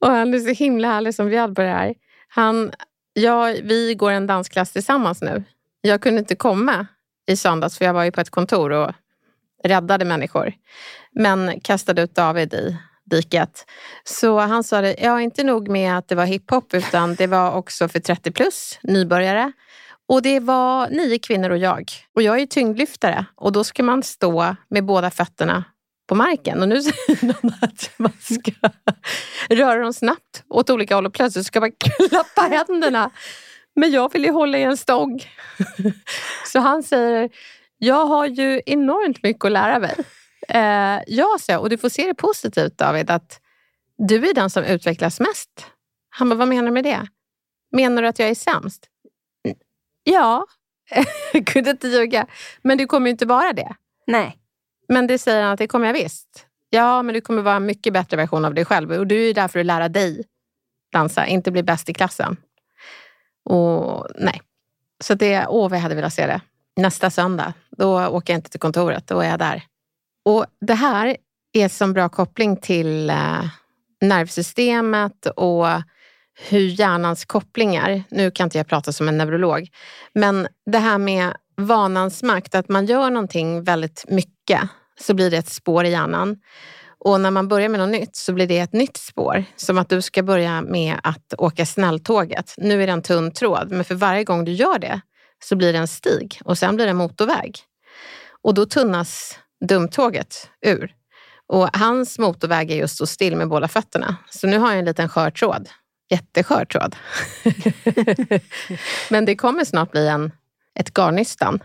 [0.00, 1.94] Och han är så himla härlig som bjöd på det här.
[2.28, 2.72] Han,
[3.12, 5.44] ja, vi går en dansklass tillsammans nu.
[5.80, 6.86] Jag kunde inte komma
[7.26, 8.92] i söndags för jag var ju på ett kontor och
[9.64, 10.52] räddade människor.
[11.12, 13.66] Men kastade ut David i diket.
[14.04, 17.52] Så han sa det, ja inte nog med att det var hiphop utan det var
[17.52, 19.52] också för 30 plus, nybörjare.
[20.08, 21.90] Och det var nio kvinnor och jag.
[22.14, 25.64] Och jag är ju tyngdlyftare och då ska man stå med båda fötterna
[26.08, 26.62] på marken.
[26.62, 28.52] Och nu säger någon att man ska
[29.48, 31.72] röra dem snabbt åt olika håll och plötsligt ska man
[32.08, 33.10] klappa händerna.
[33.76, 35.22] Men jag vill ju hålla i en stång.
[36.52, 37.30] Så han säger,
[37.78, 39.94] jag har ju enormt mycket att lära mig.
[40.48, 43.40] Eh, ja, så jag, och du får se det positivt David, att
[43.98, 45.66] du är den som utvecklas mest.
[46.10, 47.06] Han bara, vad menar du med det?
[47.72, 48.88] Menar du att jag är sämst?
[50.04, 50.46] Ja,
[51.46, 52.26] kunde inte ljuga.
[52.62, 53.74] Men du kommer ju inte vara det.
[54.06, 54.38] Nej.
[54.88, 56.46] Men det säger han att det kommer jag visst.
[56.70, 58.92] Ja, men du kommer vara en mycket bättre version av dig själv.
[58.92, 60.24] Och du är ju där för att lära dig
[60.92, 62.36] dansa, inte bli bäst i klassen.
[63.46, 64.40] Och nej.
[65.04, 66.40] Så det, åh vad jag hade velat se det.
[66.76, 69.62] Nästa söndag, då åker jag inte till kontoret, då är jag där.
[70.24, 71.16] Och det här
[71.52, 73.44] är som bra koppling till eh,
[74.00, 75.66] nervsystemet och
[76.48, 79.68] hur hjärnans kopplingar, nu kan inte jag prata som en neurolog,
[80.12, 84.60] men det här med vanans makt, att man gör någonting väldigt mycket
[85.00, 86.36] så blir det ett spår i hjärnan.
[87.06, 89.44] Och när man börjar med något nytt så blir det ett nytt spår.
[89.56, 92.54] Som att du ska börja med att åka snälltåget.
[92.58, 95.00] Nu är det en tunn tråd, men för varje gång du gör det
[95.44, 97.58] så blir det en stig och sen blir det en motorväg.
[98.42, 99.38] Och då tunnas
[99.68, 100.94] dumtåget ur.
[101.46, 104.16] Och hans motorväg är just att stå still med båda fötterna.
[104.30, 105.68] Så nu har jag en liten skör tråd.
[106.10, 106.96] Jätteskör tråd.
[109.10, 110.32] Men det kommer snart bli en,
[110.78, 111.60] ett garnnystan.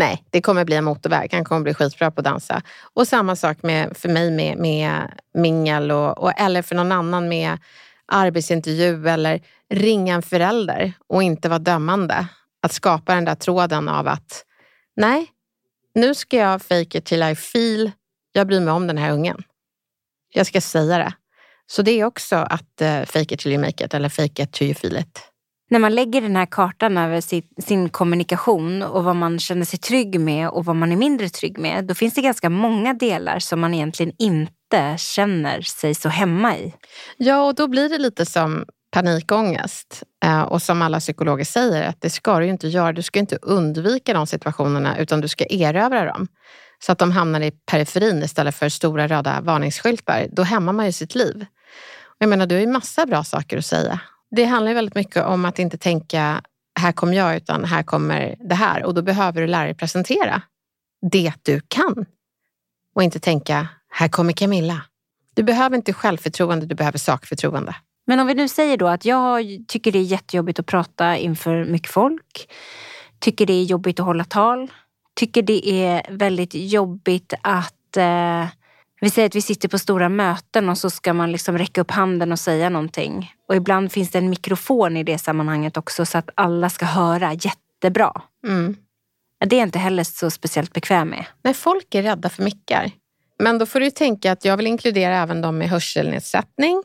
[0.00, 1.34] Nej, det kommer bli en motorväg.
[1.34, 2.62] Han kommer bli skitbra på att dansa.
[2.94, 7.28] Och samma sak med, för mig med, med mingel och, och, eller för någon annan
[7.28, 7.58] med
[8.06, 9.40] arbetsintervju eller
[9.70, 12.26] ringa en förälder och inte vara dömande.
[12.62, 14.44] Att skapa den där tråden av att
[14.96, 15.26] nej,
[15.94, 17.90] nu ska jag fake it till I feel.
[18.32, 19.42] Jag bryr mig om den här ungen.
[20.32, 21.12] Jag ska säga det.
[21.66, 24.52] Så det är också att uh, fake it till you make it eller fake it
[24.52, 25.29] till you feel it.
[25.70, 29.78] När man lägger den här kartan över sin, sin kommunikation och vad man känner sig
[29.78, 33.38] trygg med och vad man är mindre trygg med, då finns det ganska många delar
[33.38, 36.74] som man egentligen inte känner sig så hemma i.
[37.16, 40.02] Ja, och då blir det lite som panikångest.
[40.24, 42.92] Eh, och som alla psykologer säger, att det ska du ju inte göra.
[42.92, 46.28] Du ska inte undvika de situationerna, utan du ska erövra dem.
[46.78, 50.26] Så att de hamnar i periferin istället för stora röda varningsskyltar.
[50.32, 51.46] Då hämmar man ju sitt liv.
[52.18, 54.00] Jag menar, du har ju massa bra saker att säga.
[54.30, 56.42] Det handlar väldigt mycket om att inte tänka,
[56.80, 58.84] här kommer jag, utan här kommer det här.
[58.84, 60.42] Och då behöver du lära dig presentera
[61.10, 62.06] det du kan.
[62.94, 64.82] Och inte tänka, här kommer Camilla.
[65.34, 67.74] Du behöver inte självförtroende, du behöver sakförtroende.
[68.06, 71.64] Men om vi nu säger då att jag tycker det är jättejobbigt att prata inför
[71.64, 72.50] mycket folk.
[73.18, 74.70] Tycker det är jobbigt att hålla tal.
[75.14, 78.46] Tycker det är väldigt jobbigt att eh,
[79.00, 81.90] vi säger att vi sitter på stora möten och så ska man liksom räcka upp
[81.90, 83.34] handen och säga någonting.
[83.48, 87.32] Och ibland finns det en mikrofon i det sammanhanget också så att alla ska höra
[87.32, 88.22] jättebra.
[88.46, 88.76] Mm.
[89.46, 91.24] Det är jag inte heller så speciellt bekväm med.
[91.42, 92.90] Nej, folk är rädda för mickar.
[93.38, 96.82] Men då får du tänka att jag vill inkludera även de med hörselnedsättning.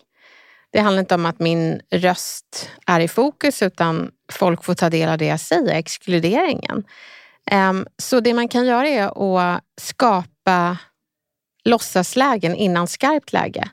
[0.72, 5.10] Det handlar inte om att min röst är i fokus utan folk får ta del
[5.10, 6.84] av det jag säger, exkluderingen.
[7.52, 10.78] Um, så det man kan göra är att skapa
[11.66, 13.70] låtsaslägen innan skarpt läge.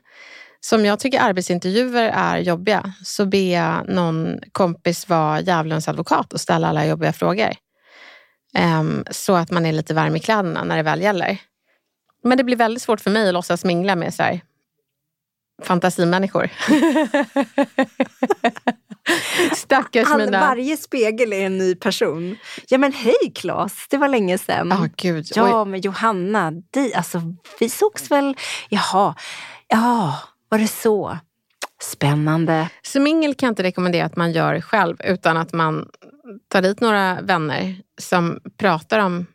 [0.59, 6.41] Som jag tycker arbetsintervjuer är jobbiga så ber jag någon kompis vara djävulens advokat och
[6.41, 7.49] ställa alla jobbiga frågor.
[8.79, 11.37] Um, så att man är lite varm i kläderna när det väl gäller.
[12.23, 14.41] Men det blir väldigt svårt för mig att låtsas mingla med så här,
[15.63, 16.49] fantasimänniskor.
[19.55, 20.39] Stackars All, mina...
[20.39, 22.37] Varje spegel är en ny person.
[22.67, 24.67] Ja men hej Claes, det var länge sedan.
[24.69, 25.25] Ja, gud.
[25.35, 25.69] Ja, Oj.
[25.69, 27.21] men Johanna, di, alltså,
[27.59, 28.35] vi sågs väl...
[28.69, 29.15] Jaha,
[29.67, 31.17] ja, var det så?
[31.81, 32.69] Spännande.
[32.81, 35.89] Så mingel kan jag inte rekommendera att man gör själv utan att man
[36.47, 39.25] tar dit några vänner som pratar om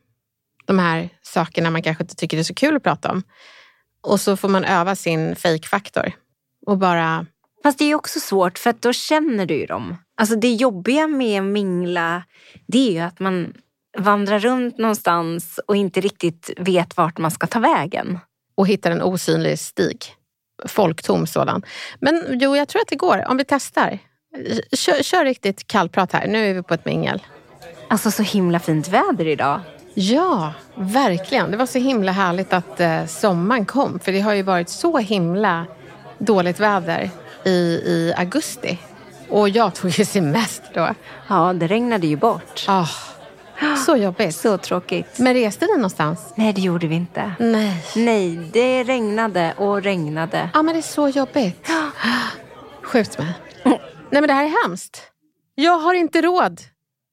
[0.65, 3.23] de här sakerna man kanske inte tycker det är så kul att prata om.
[4.01, 6.13] Och så får man öva sin fake-faktor
[6.67, 7.27] och bara
[7.63, 9.97] Fast det är också svårt för att då känner du ju dem.
[10.17, 12.23] Alltså det jobbiga med att mingla,
[12.67, 13.55] det är ju att man
[13.99, 18.19] vandrar runt någonstans och inte riktigt vet vart man ska ta vägen.
[18.55, 20.15] och hittar en osynlig stig.
[20.67, 21.63] Folktom sådan.
[22.01, 23.25] Men jo, jag tror att det går.
[23.29, 23.99] Om vi testar.
[24.73, 26.27] Kör, kör riktigt kallprat här.
[26.27, 27.23] Nu är vi på ett mingel.
[27.89, 29.61] Alltså så himla fint väder idag.
[30.01, 31.51] Ja, verkligen.
[31.51, 33.99] Det var så himla härligt att eh, sommaren kom.
[33.99, 35.67] För det har ju varit så himla
[36.19, 37.11] dåligt väder
[37.45, 37.51] i,
[37.85, 38.79] i augusti.
[39.29, 40.95] Och jag tog ju semester då.
[41.29, 42.65] Ja, det regnade ju bort.
[42.69, 42.87] Ah,
[43.87, 44.37] så jobbigt.
[44.37, 45.19] Så tråkigt.
[45.19, 46.33] Men reste ni någonstans?
[46.35, 47.33] Nej, det gjorde vi inte.
[47.39, 47.85] Nej.
[47.97, 50.51] Nej, det regnade och regnade.
[50.55, 51.71] Ja, men det är så jobbigt.
[52.83, 53.33] Skjut mig.
[53.65, 53.81] Nej,
[54.11, 55.03] men det här är hemskt.
[55.55, 56.61] Jag har inte råd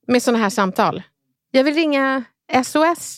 [0.08, 1.04] med såna här samtal.
[1.52, 2.24] Jag vill ringa
[2.64, 3.18] SOS.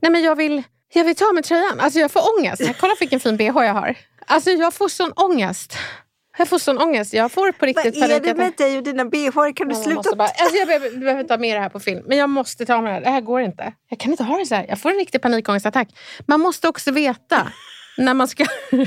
[0.00, 0.62] Nej, men jag vill,
[0.94, 1.80] jag vill ta med tröjan.
[1.80, 2.62] Alltså jag får ångest.
[2.80, 3.94] Kolla vilken fin bh jag har.
[4.26, 5.78] Alltså jag får sån ångest.
[6.38, 7.12] Jag får sån ångest.
[7.12, 9.52] Jag får på riktigt Vad är det med dig och dina bh?
[9.54, 10.16] Kan du Jag sluta?
[10.16, 12.02] bara, alltså jag behöver, behöver inte ha med det här på film.
[12.06, 13.00] Men jag måste ta med det här.
[13.00, 13.72] Det här går inte.
[13.88, 14.66] Jag kan inte ha det så här.
[14.68, 15.88] Jag får en riktig panikångestattack.
[16.26, 17.52] Man måste också veta
[17.98, 18.46] när man ska...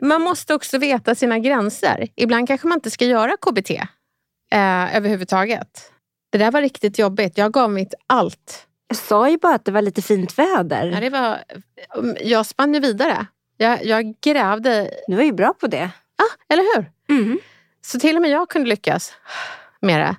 [0.00, 2.08] man måste också veta sina gränser.
[2.16, 5.92] Ibland kanske man inte ska göra KBT eh, överhuvudtaget.
[6.32, 7.38] Det där var riktigt jobbigt.
[7.38, 8.66] Jag gav mitt allt.
[8.88, 10.86] Jag sa ju bara att det var lite fint väder.
[10.86, 11.38] Ja, det var,
[12.20, 13.26] jag spann ju vidare.
[13.56, 14.90] Jag, jag grävde...
[15.06, 15.90] Du var ju bra på det.
[16.16, 16.90] Ah, eller hur?
[17.16, 17.38] Mm.
[17.80, 19.12] Så till och med jag kunde lyckas
[19.80, 20.16] med det.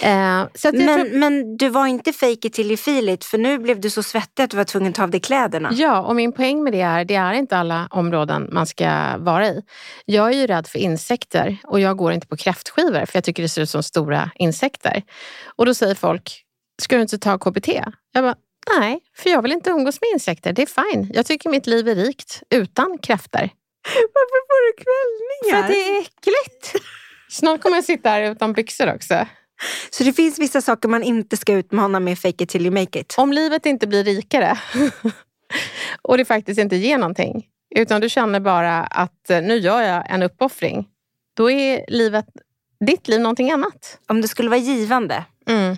[0.00, 3.38] Eh, jag tror- Men, men du var inte fake it till you feel it, för
[3.38, 5.70] nu blev du så svettig att du var tvungen att ta av dig kläderna.
[5.72, 9.46] Ja, och min poäng med det är det är inte alla områden man ska vara
[9.48, 9.62] i.
[10.04, 13.42] Jag är ju rädd för insekter och jag går inte på kräftskivor för jag tycker
[13.42, 15.02] det ser ut som stora insekter.
[15.56, 16.42] Och då säger folk,
[16.82, 17.68] ska du inte ta KBT?
[18.12, 18.34] Jag bara,
[18.78, 20.52] nej, för jag vill inte umgås med insekter.
[20.52, 21.10] Det är fine.
[21.14, 23.40] Jag tycker mitt liv är rikt utan kräftor.
[24.14, 25.64] Varför får du För kvällningar?
[25.64, 26.84] att det är äckligt.
[27.30, 29.26] Snart kommer jag sitta här utan byxor också.
[29.90, 33.00] Så det finns vissa saker man inte ska utmana med fake it till you make
[33.00, 33.14] it.
[33.18, 34.58] Om livet inte blir rikare
[36.02, 37.46] och det faktiskt inte ger någonting,
[37.76, 40.86] utan du känner bara att eh, nu gör jag en uppoffring,
[41.36, 42.26] då är livet,
[42.86, 43.98] ditt liv någonting annat.
[44.08, 45.76] Om det skulle vara givande, Mm.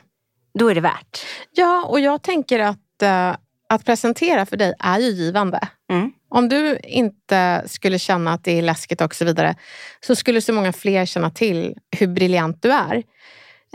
[0.58, 1.24] då är det värt.
[1.50, 3.36] Ja, och jag tänker att, eh,
[3.68, 5.60] att presentera för dig är ju givande.
[5.90, 6.12] Mm.
[6.28, 9.56] Om du inte skulle känna att det är läskigt och så vidare,
[10.00, 13.02] så skulle så många fler känna till hur briljant du är.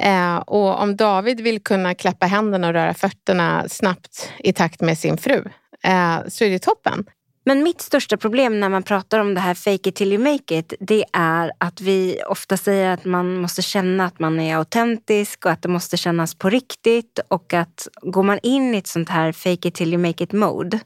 [0.02, 4.98] Eh, och om David vill kunna klappa händerna och röra fötterna snabbt i takt med
[4.98, 5.44] sin fru,
[5.84, 7.06] eh, så är det toppen.
[7.46, 10.58] Men mitt största problem när man pratar om det här fake it till you make
[10.58, 15.46] it, det är att vi ofta säger att man måste känna att man är autentisk
[15.46, 19.10] och att det måste kännas på riktigt och att går man in i ett sånt
[19.10, 20.80] här fake it till you make it mode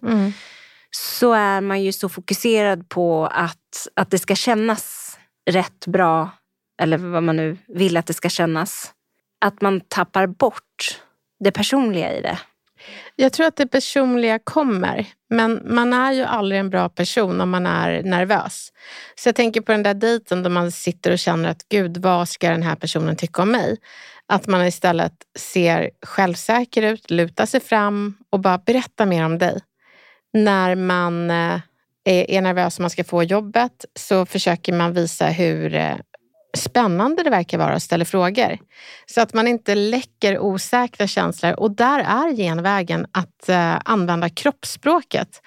[0.96, 5.18] så är man ju så fokuserad på att, att det ska kännas
[5.50, 6.30] rätt bra
[6.82, 8.94] eller vad man nu vill att det ska kännas.
[9.46, 11.02] Att man tappar bort
[11.40, 12.40] det personliga i det.
[13.16, 17.50] Jag tror att det personliga kommer, men man är ju aldrig en bra person om
[17.50, 18.72] man är nervös.
[19.16, 22.30] Så jag tänker på den där dejten där man sitter och känner att gud, vad
[22.30, 23.78] ska den här personen tycka om mig?
[24.28, 29.62] Att man istället ser självsäker ut, lutar sig fram och bara berätta mer om dig.
[30.34, 31.60] När man eh,
[32.06, 35.96] är nervös om man ska få jobbet så försöker man visa hur eh,
[36.58, 38.58] spännande det verkar vara och ställer frågor.
[39.06, 41.54] Så att man inte läcker osäkra känslor.
[41.54, 45.42] Och där är genvägen att eh, använda kroppsspråket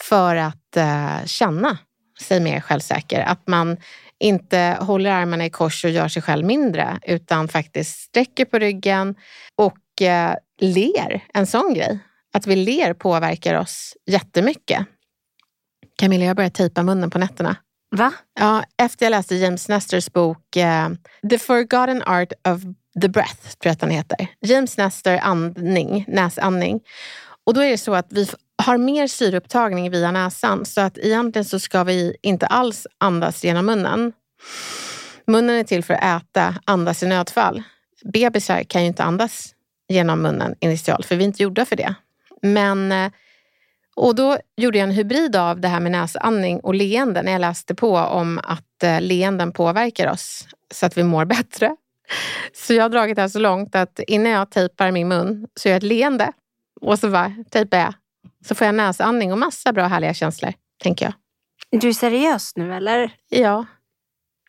[0.00, 1.78] för att eh, känna
[2.20, 3.20] sig mer självsäker.
[3.20, 3.76] Att man
[4.20, 9.14] inte håller armarna i kors och gör sig själv mindre utan faktiskt sträcker på ryggen
[9.56, 11.24] och eh, ler.
[11.34, 11.98] En sån grej.
[12.34, 14.86] Att vi ler påverkar oss jättemycket.
[15.98, 17.56] Camilla, jag börjar tejpa munnen på nätterna.
[17.96, 18.12] Va?
[18.40, 20.88] Ja, efter jag läste James Nesters bok eh,
[21.30, 22.60] The Forgotten Art of
[23.02, 24.26] the Breath, tror jag att den heter.
[24.40, 26.80] James Nestor andning, näsandning.
[27.44, 28.26] Och då är det så att vi
[28.62, 33.66] har mer syreupptagning via näsan så att egentligen så ska vi inte alls andas genom
[33.66, 34.12] munnen.
[35.26, 37.62] Munnen är till för att äta, andas i nödfall.
[38.04, 39.54] Bebisar kan ju inte andas
[39.88, 41.94] genom munnen initialt för vi är inte gjorda för det.
[42.42, 43.10] Men eh,
[43.96, 47.40] och då gjorde jag en hybrid av det här med näsandning och leende när jag
[47.40, 51.76] läste på om att eh, leenden påverkar oss så att vi mår bättre.
[52.52, 55.68] Så jag har dragit det här så långt att innan jag tejpar min mun så
[55.68, 56.32] gör jag ett leende
[56.80, 57.94] och så bara tejpar jag.
[58.48, 61.14] Så får jag näsandning och massa bra härliga känslor, tänker jag.
[61.80, 63.12] Du är seriös nu eller?
[63.28, 63.64] Ja,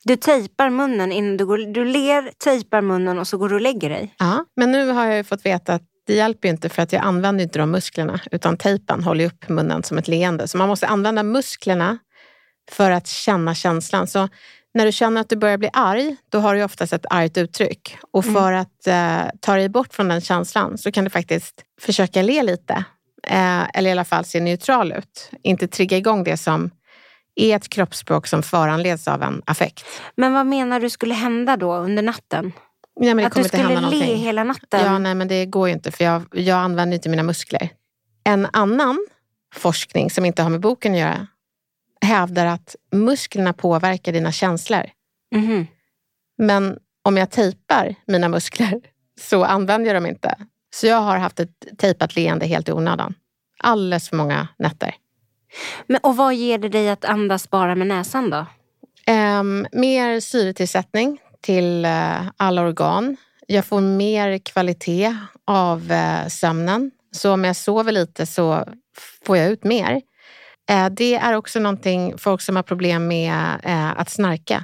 [0.03, 1.57] Du tejpar munnen innan du går...
[1.73, 4.15] Du ler, tejpar munnen och så går du och lägger dig.
[4.19, 4.45] ja.
[4.55, 7.03] men nu har jag ju fått veta att det hjälper ju inte för att jag
[7.03, 10.47] använder inte de musklerna utan tejpen håller upp munnen som ett leende.
[10.47, 11.97] Så man måste använda musklerna
[12.71, 14.07] för att känna känslan.
[14.07, 14.29] Så
[14.73, 17.97] när du känner att du börjar bli arg, då har du oftast ett argt uttryck.
[18.11, 22.21] Och för att eh, ta dig bort från den känslan så kan du faktiskt försöka
[22.21, 22.83] le lite.
[23.27, 25.31] Eh, eller i alla fall se neutral ut.
[25.43, 26.71] Inte trigga igång det som
[27.35, 29.85] är ett kroppsspråk som föranleds av en affekt.
[30.15, 32.51] Men vad menar du skulle hända då under natten?
[32.99, 34.17] Nej, men det att du skulle le någonting.
[34.17, 34.81] hela natten?
[34.85, 37.69] Ja, nej, men det går ju inte för jag, jag använder inte mina muskler.
[38.23, 39.05] En annan
[39.55, 41.27] forskning som inte har med boken att göra
[42.01, 44.83] hävdar att musklerna påverkar dina känslor.
[45.35, 45.67] Mhm.
[46.37, 48.81] Men om jag tejpar mina muskler
[49.21, 50.35] så använder jag dem inte.
[50.75, 53.13] Så jag har haft ett tejpat leende helt i onödan.
[53.59, 54.95] Alldeles för många nätter.
[55.87, 58.45] Men, och vad ger det dig att andas bara med näsan då?
[59.05, 63.17] Ehm, mer syretillsättning till eh, alla organ.
[63.47, 65.15] Jag får mer kvalitet
[65.47, 66.91] av eh, sömnen.
[67.11, 68.67] Så om jag sover lite så
[69.25, 70.01] får jag ut mer.
[70.69, 73.33] Eh, det är också någonting folk som har problem med
[73.97, 74.63] att snarka.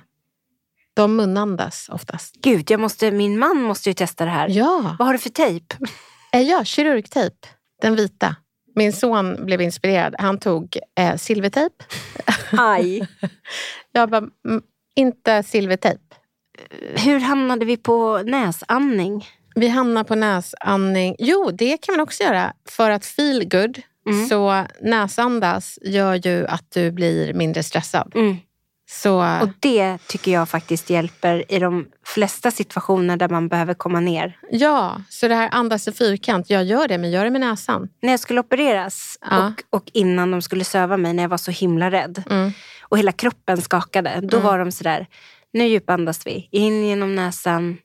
[0.93, 2.35] De munandas oftast.
[2.41, 4.49] Gud, jag måste, min man måste ju testa det här.
[4.49, 5.75] Ja, Vad har du för tejp?
[6.31, 7.35] ja kirurgtejp.
[7.81, 8.35] Den vita.
[8.75, 10.15] Min son blev inspirerad.
[10.19, 11.75] Han tog eh, silvertejp.
[12.51, 13.07] Aj.
[13.91, 14.23] Jag bara,
[14.95, 16.08] inte silvertejp.
[16.95, 19.27] Hur hamnade vi på näsandning?
[19.55, 21.15] Vi hamnar på näsandning.
[21.19, 22.53] Jo, det kan man också göra.
[22.69, 24.27] För att feel good, Mm.
[24.27, 28.11] så näsandas gör ju att du blir mindre stressad.
[28.15, 28.37] Mm.
[28.89, 33.99] Så Och det tycker jag faktiskt hjälper i de flesta situationer där man behöver komma
[33.99, 34.37] ner.
[34.51, 37.89] ja, så det här andas i fyrkant, jag gör det, men gör det med näsan.
[38.01, 39.47] När jag skulle opereras Ja.
[39.47, 42.51] och, och innan de skulle söva mig när jag var så himla rädd Mm.
[42.81, 44.19] och hela kroppen skakade.
[44.23, 45.07] Då var de sådär,
[45.53, 46.47] nu djupandas vi.
[46.51, 47.77] In genom näsan,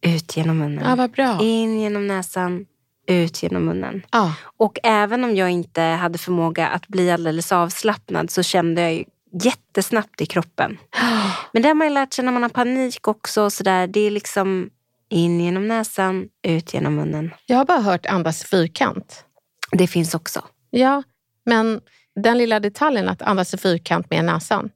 [0.00, 1.08] ut genom munnen.
[1.16, 1.40] Ja.
[1.42, 2.66] In genom näsan,
[3.06, 4.02] ut genom munnen.
[4.12, 8.94] Ja, Och även om jag inte hade förmåga att bli alldeles avslappnad så kände jag
[8.94, 9.04] ju
[9.42, 10.78] jättesnabbt i kroppen.
[11.52, 13.50] Men det har man ju lärt sig när man har panik också.
[13.50, 13.86] Så där.
[13.86, 14.70] Det är liksom
[15.08, 17.34] in genom näsan, ut genom munnen.
[17.46, 19.24] jag har bara hört andas i fyrkant.
[19.72, 20.44] Det finns också.
[20.70, 21.02] Ja,
[21.46, 21.80] men
[22.22, 24.70] den lilla detaljen att andas i fyrkant med näsan.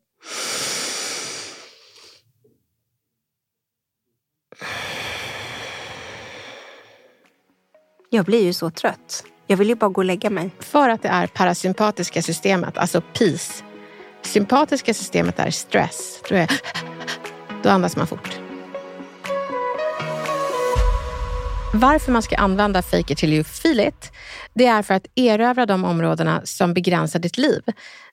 [8.12, 9.24] Jag blir ju så trött.
[9.46, 10.50] Jag vill ju bara gå och lägga mig.
[10.58, 13.64] För att det är parasympatiska systemet, alltså PIS.
[14.22, 16.22] Sympatiska systemet är stress.
[16.28, 16.50] Då, är,
[17.62, 18.38] då andas man fort.
[21.74, 24.12] Varför man ska använda fake it till you feel it,
[24.54, 27.62] det är för att erövra de områdena som begränsar ditt liv.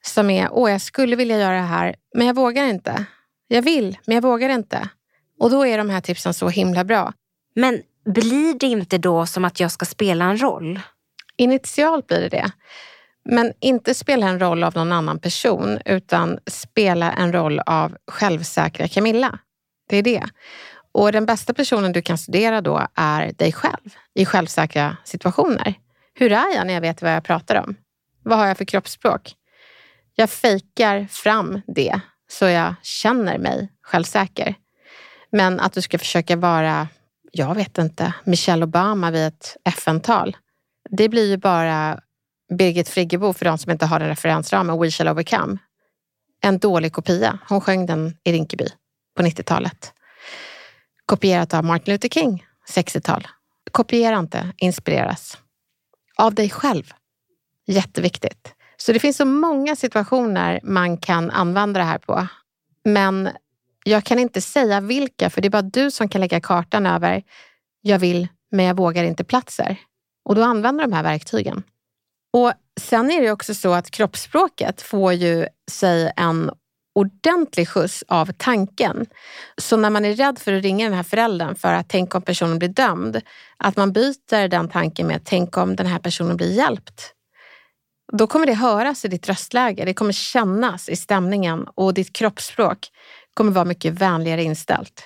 [0.01, 3.05] Som är, åh jag skulle vilja göra det här, men jag vågar inte.
[3.47, 4.89] Jag vill, men jag vågar inte.
[5.39, 7.13] Och då är de här tipsen så himla bra.
[7.55, 10.79] Men blir det inte då som att jag ska spela en roll?
[11.37, 12.51] Initialt blir det det.
[13.29, 18.87] Men inte spela en roll av någon annan person, utan spela en roll av självsäkra
[18.87, 19.39] Camilla.
[19.89, 20.23] Det är det.
[20.91, 25.73] Och den bästa personen du kan studera då är dig själv i självsäkra situationer.
[26.13, 27.75] Hur är jag när jag vet vad jag pratar om?
[28.23, 29.35] Vad har jag för kroppsspråk?
[30.15, 31.99] Jag fejkar fram det
[32.29, 34.55] så jag känner mig självsäker.
[35.31, 36.87] Men att du ska försöka vara,
[37.37, 40.37] jag vet inte, Michelle Obama vid ett FN-tal.
[40.89, 41.99] Det blir ju bara
[42.57, 45.57] Birgit Friggebo för de som inte har den referensramen, We shall overcome.
[46.41, 47.39] En dålig kopia.
[47.49, 48.67] Hon sjöng den i Rinkeby
[49.15, 49.93] på 90-talet.
[51.05, 53.27] Kopierat av Martin Luther King, 60-tal.
[53.71, 55.37] Kopiera inte, inspireras.
[56.17, 56.93] Av dig själv.
[57.67, 58.53] Jätteviktigt.
[58.77, 62.27] Så det finns så många situationer man kan använda det här på.
[62.85, 63.29] Men
[63.89, 67.23] jag kan inte säga vilka, för det är bara du som kan lägga kartan över
[67.81, 69.77] jag vill, men jag vågar inte platser.
[70.25, 71.63] Och då använder de här verktygen.
[72.33, 76.51] Och Sen är det också så att kroppsspråket får ju sig en
[76.95, 79.05] ordentlig skjuts av tanken.
[79.57, 82.21] Så när man är rädd för att ringa den här föräldern för att tänk om
[82.21, 83.21] personen blir dömd,
[83.57, 87.13] att man byter den tanken med tänk om den här personen blir hjälpt.
[88.13, 92.87] Då kommer det höras i ditt röstläge, det kommer kännas i stämningen och ditt kroppsspråk
[93.37, 95.03] kommer vara mycket vänligare inställt.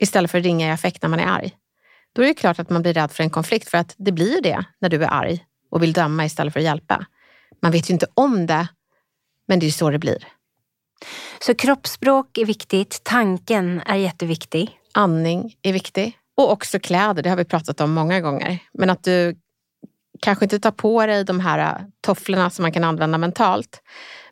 [0.00, 1.52] Istället för att ringa i affekt när man är arg.
[2.14, 4.42] Då är det klart att man blir rädd för en konflikt för att det blir
[4.42, 7.06] det när du är arg och vill döma istället för att hjälpa.
[7.62, 8.68] Man vet ju inte om det,
[9.48, 10.28] men det är ju så det blir.
[11.40, 14.78] Så kroppsspråk är viktigt, tanken är jätteviktig.
[14.92, 16.18] Andning är viktig.
[16.36, 18.58] Och också kläder, det har vi pratat om många gånger.
[18.72, 19.36] Men att du
[20.22, 23.82] kanske inte tar på dig de här tofflorna som man kan använda mentalt.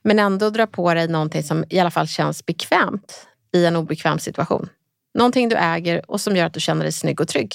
[0.02, 4.18] Men ändå dra på dig någonting som i alla fall känns bekvämt i en obekväm
[4.18, 4.68] situation.
[5.14, 7.54] Någonting du äger och som gör att du känner dig snygg och trygg.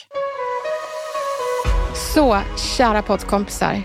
[2.14, 2.42] Så,
[2.78, 3.82] kära poddkompisar.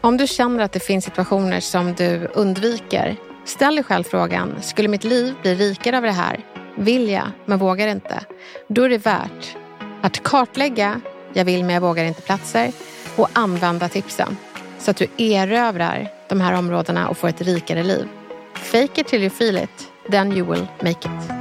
[0.00, 4.88] Om du känner att det finns situationer som du undviker, ställ dig själv frågan, skulle
[4.88, 6.44] mitt liv bli rikare av det här?
[6.76, 8.20] Vill jag, men vågar inte?
[8.68, 9.56] Då är det värt
[10.02, 11.00] att kartlägga,
[11.32, 12.72] jag vill men jag vågar inte platser
[13.16, 14.36] och använda tipsen
[14.78, 18.08] så att du erövrar de här områdena och får ett rikare liv.
[18.54, 21.32] Fake it till you feel it, then you will make it.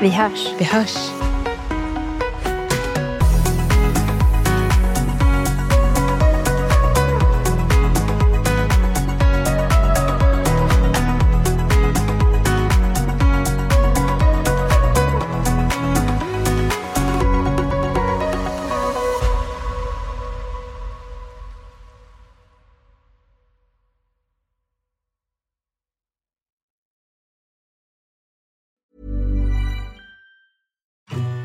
[0.00, 0.54] Vi hörs.
[0.58, 1.33] Vi hörs.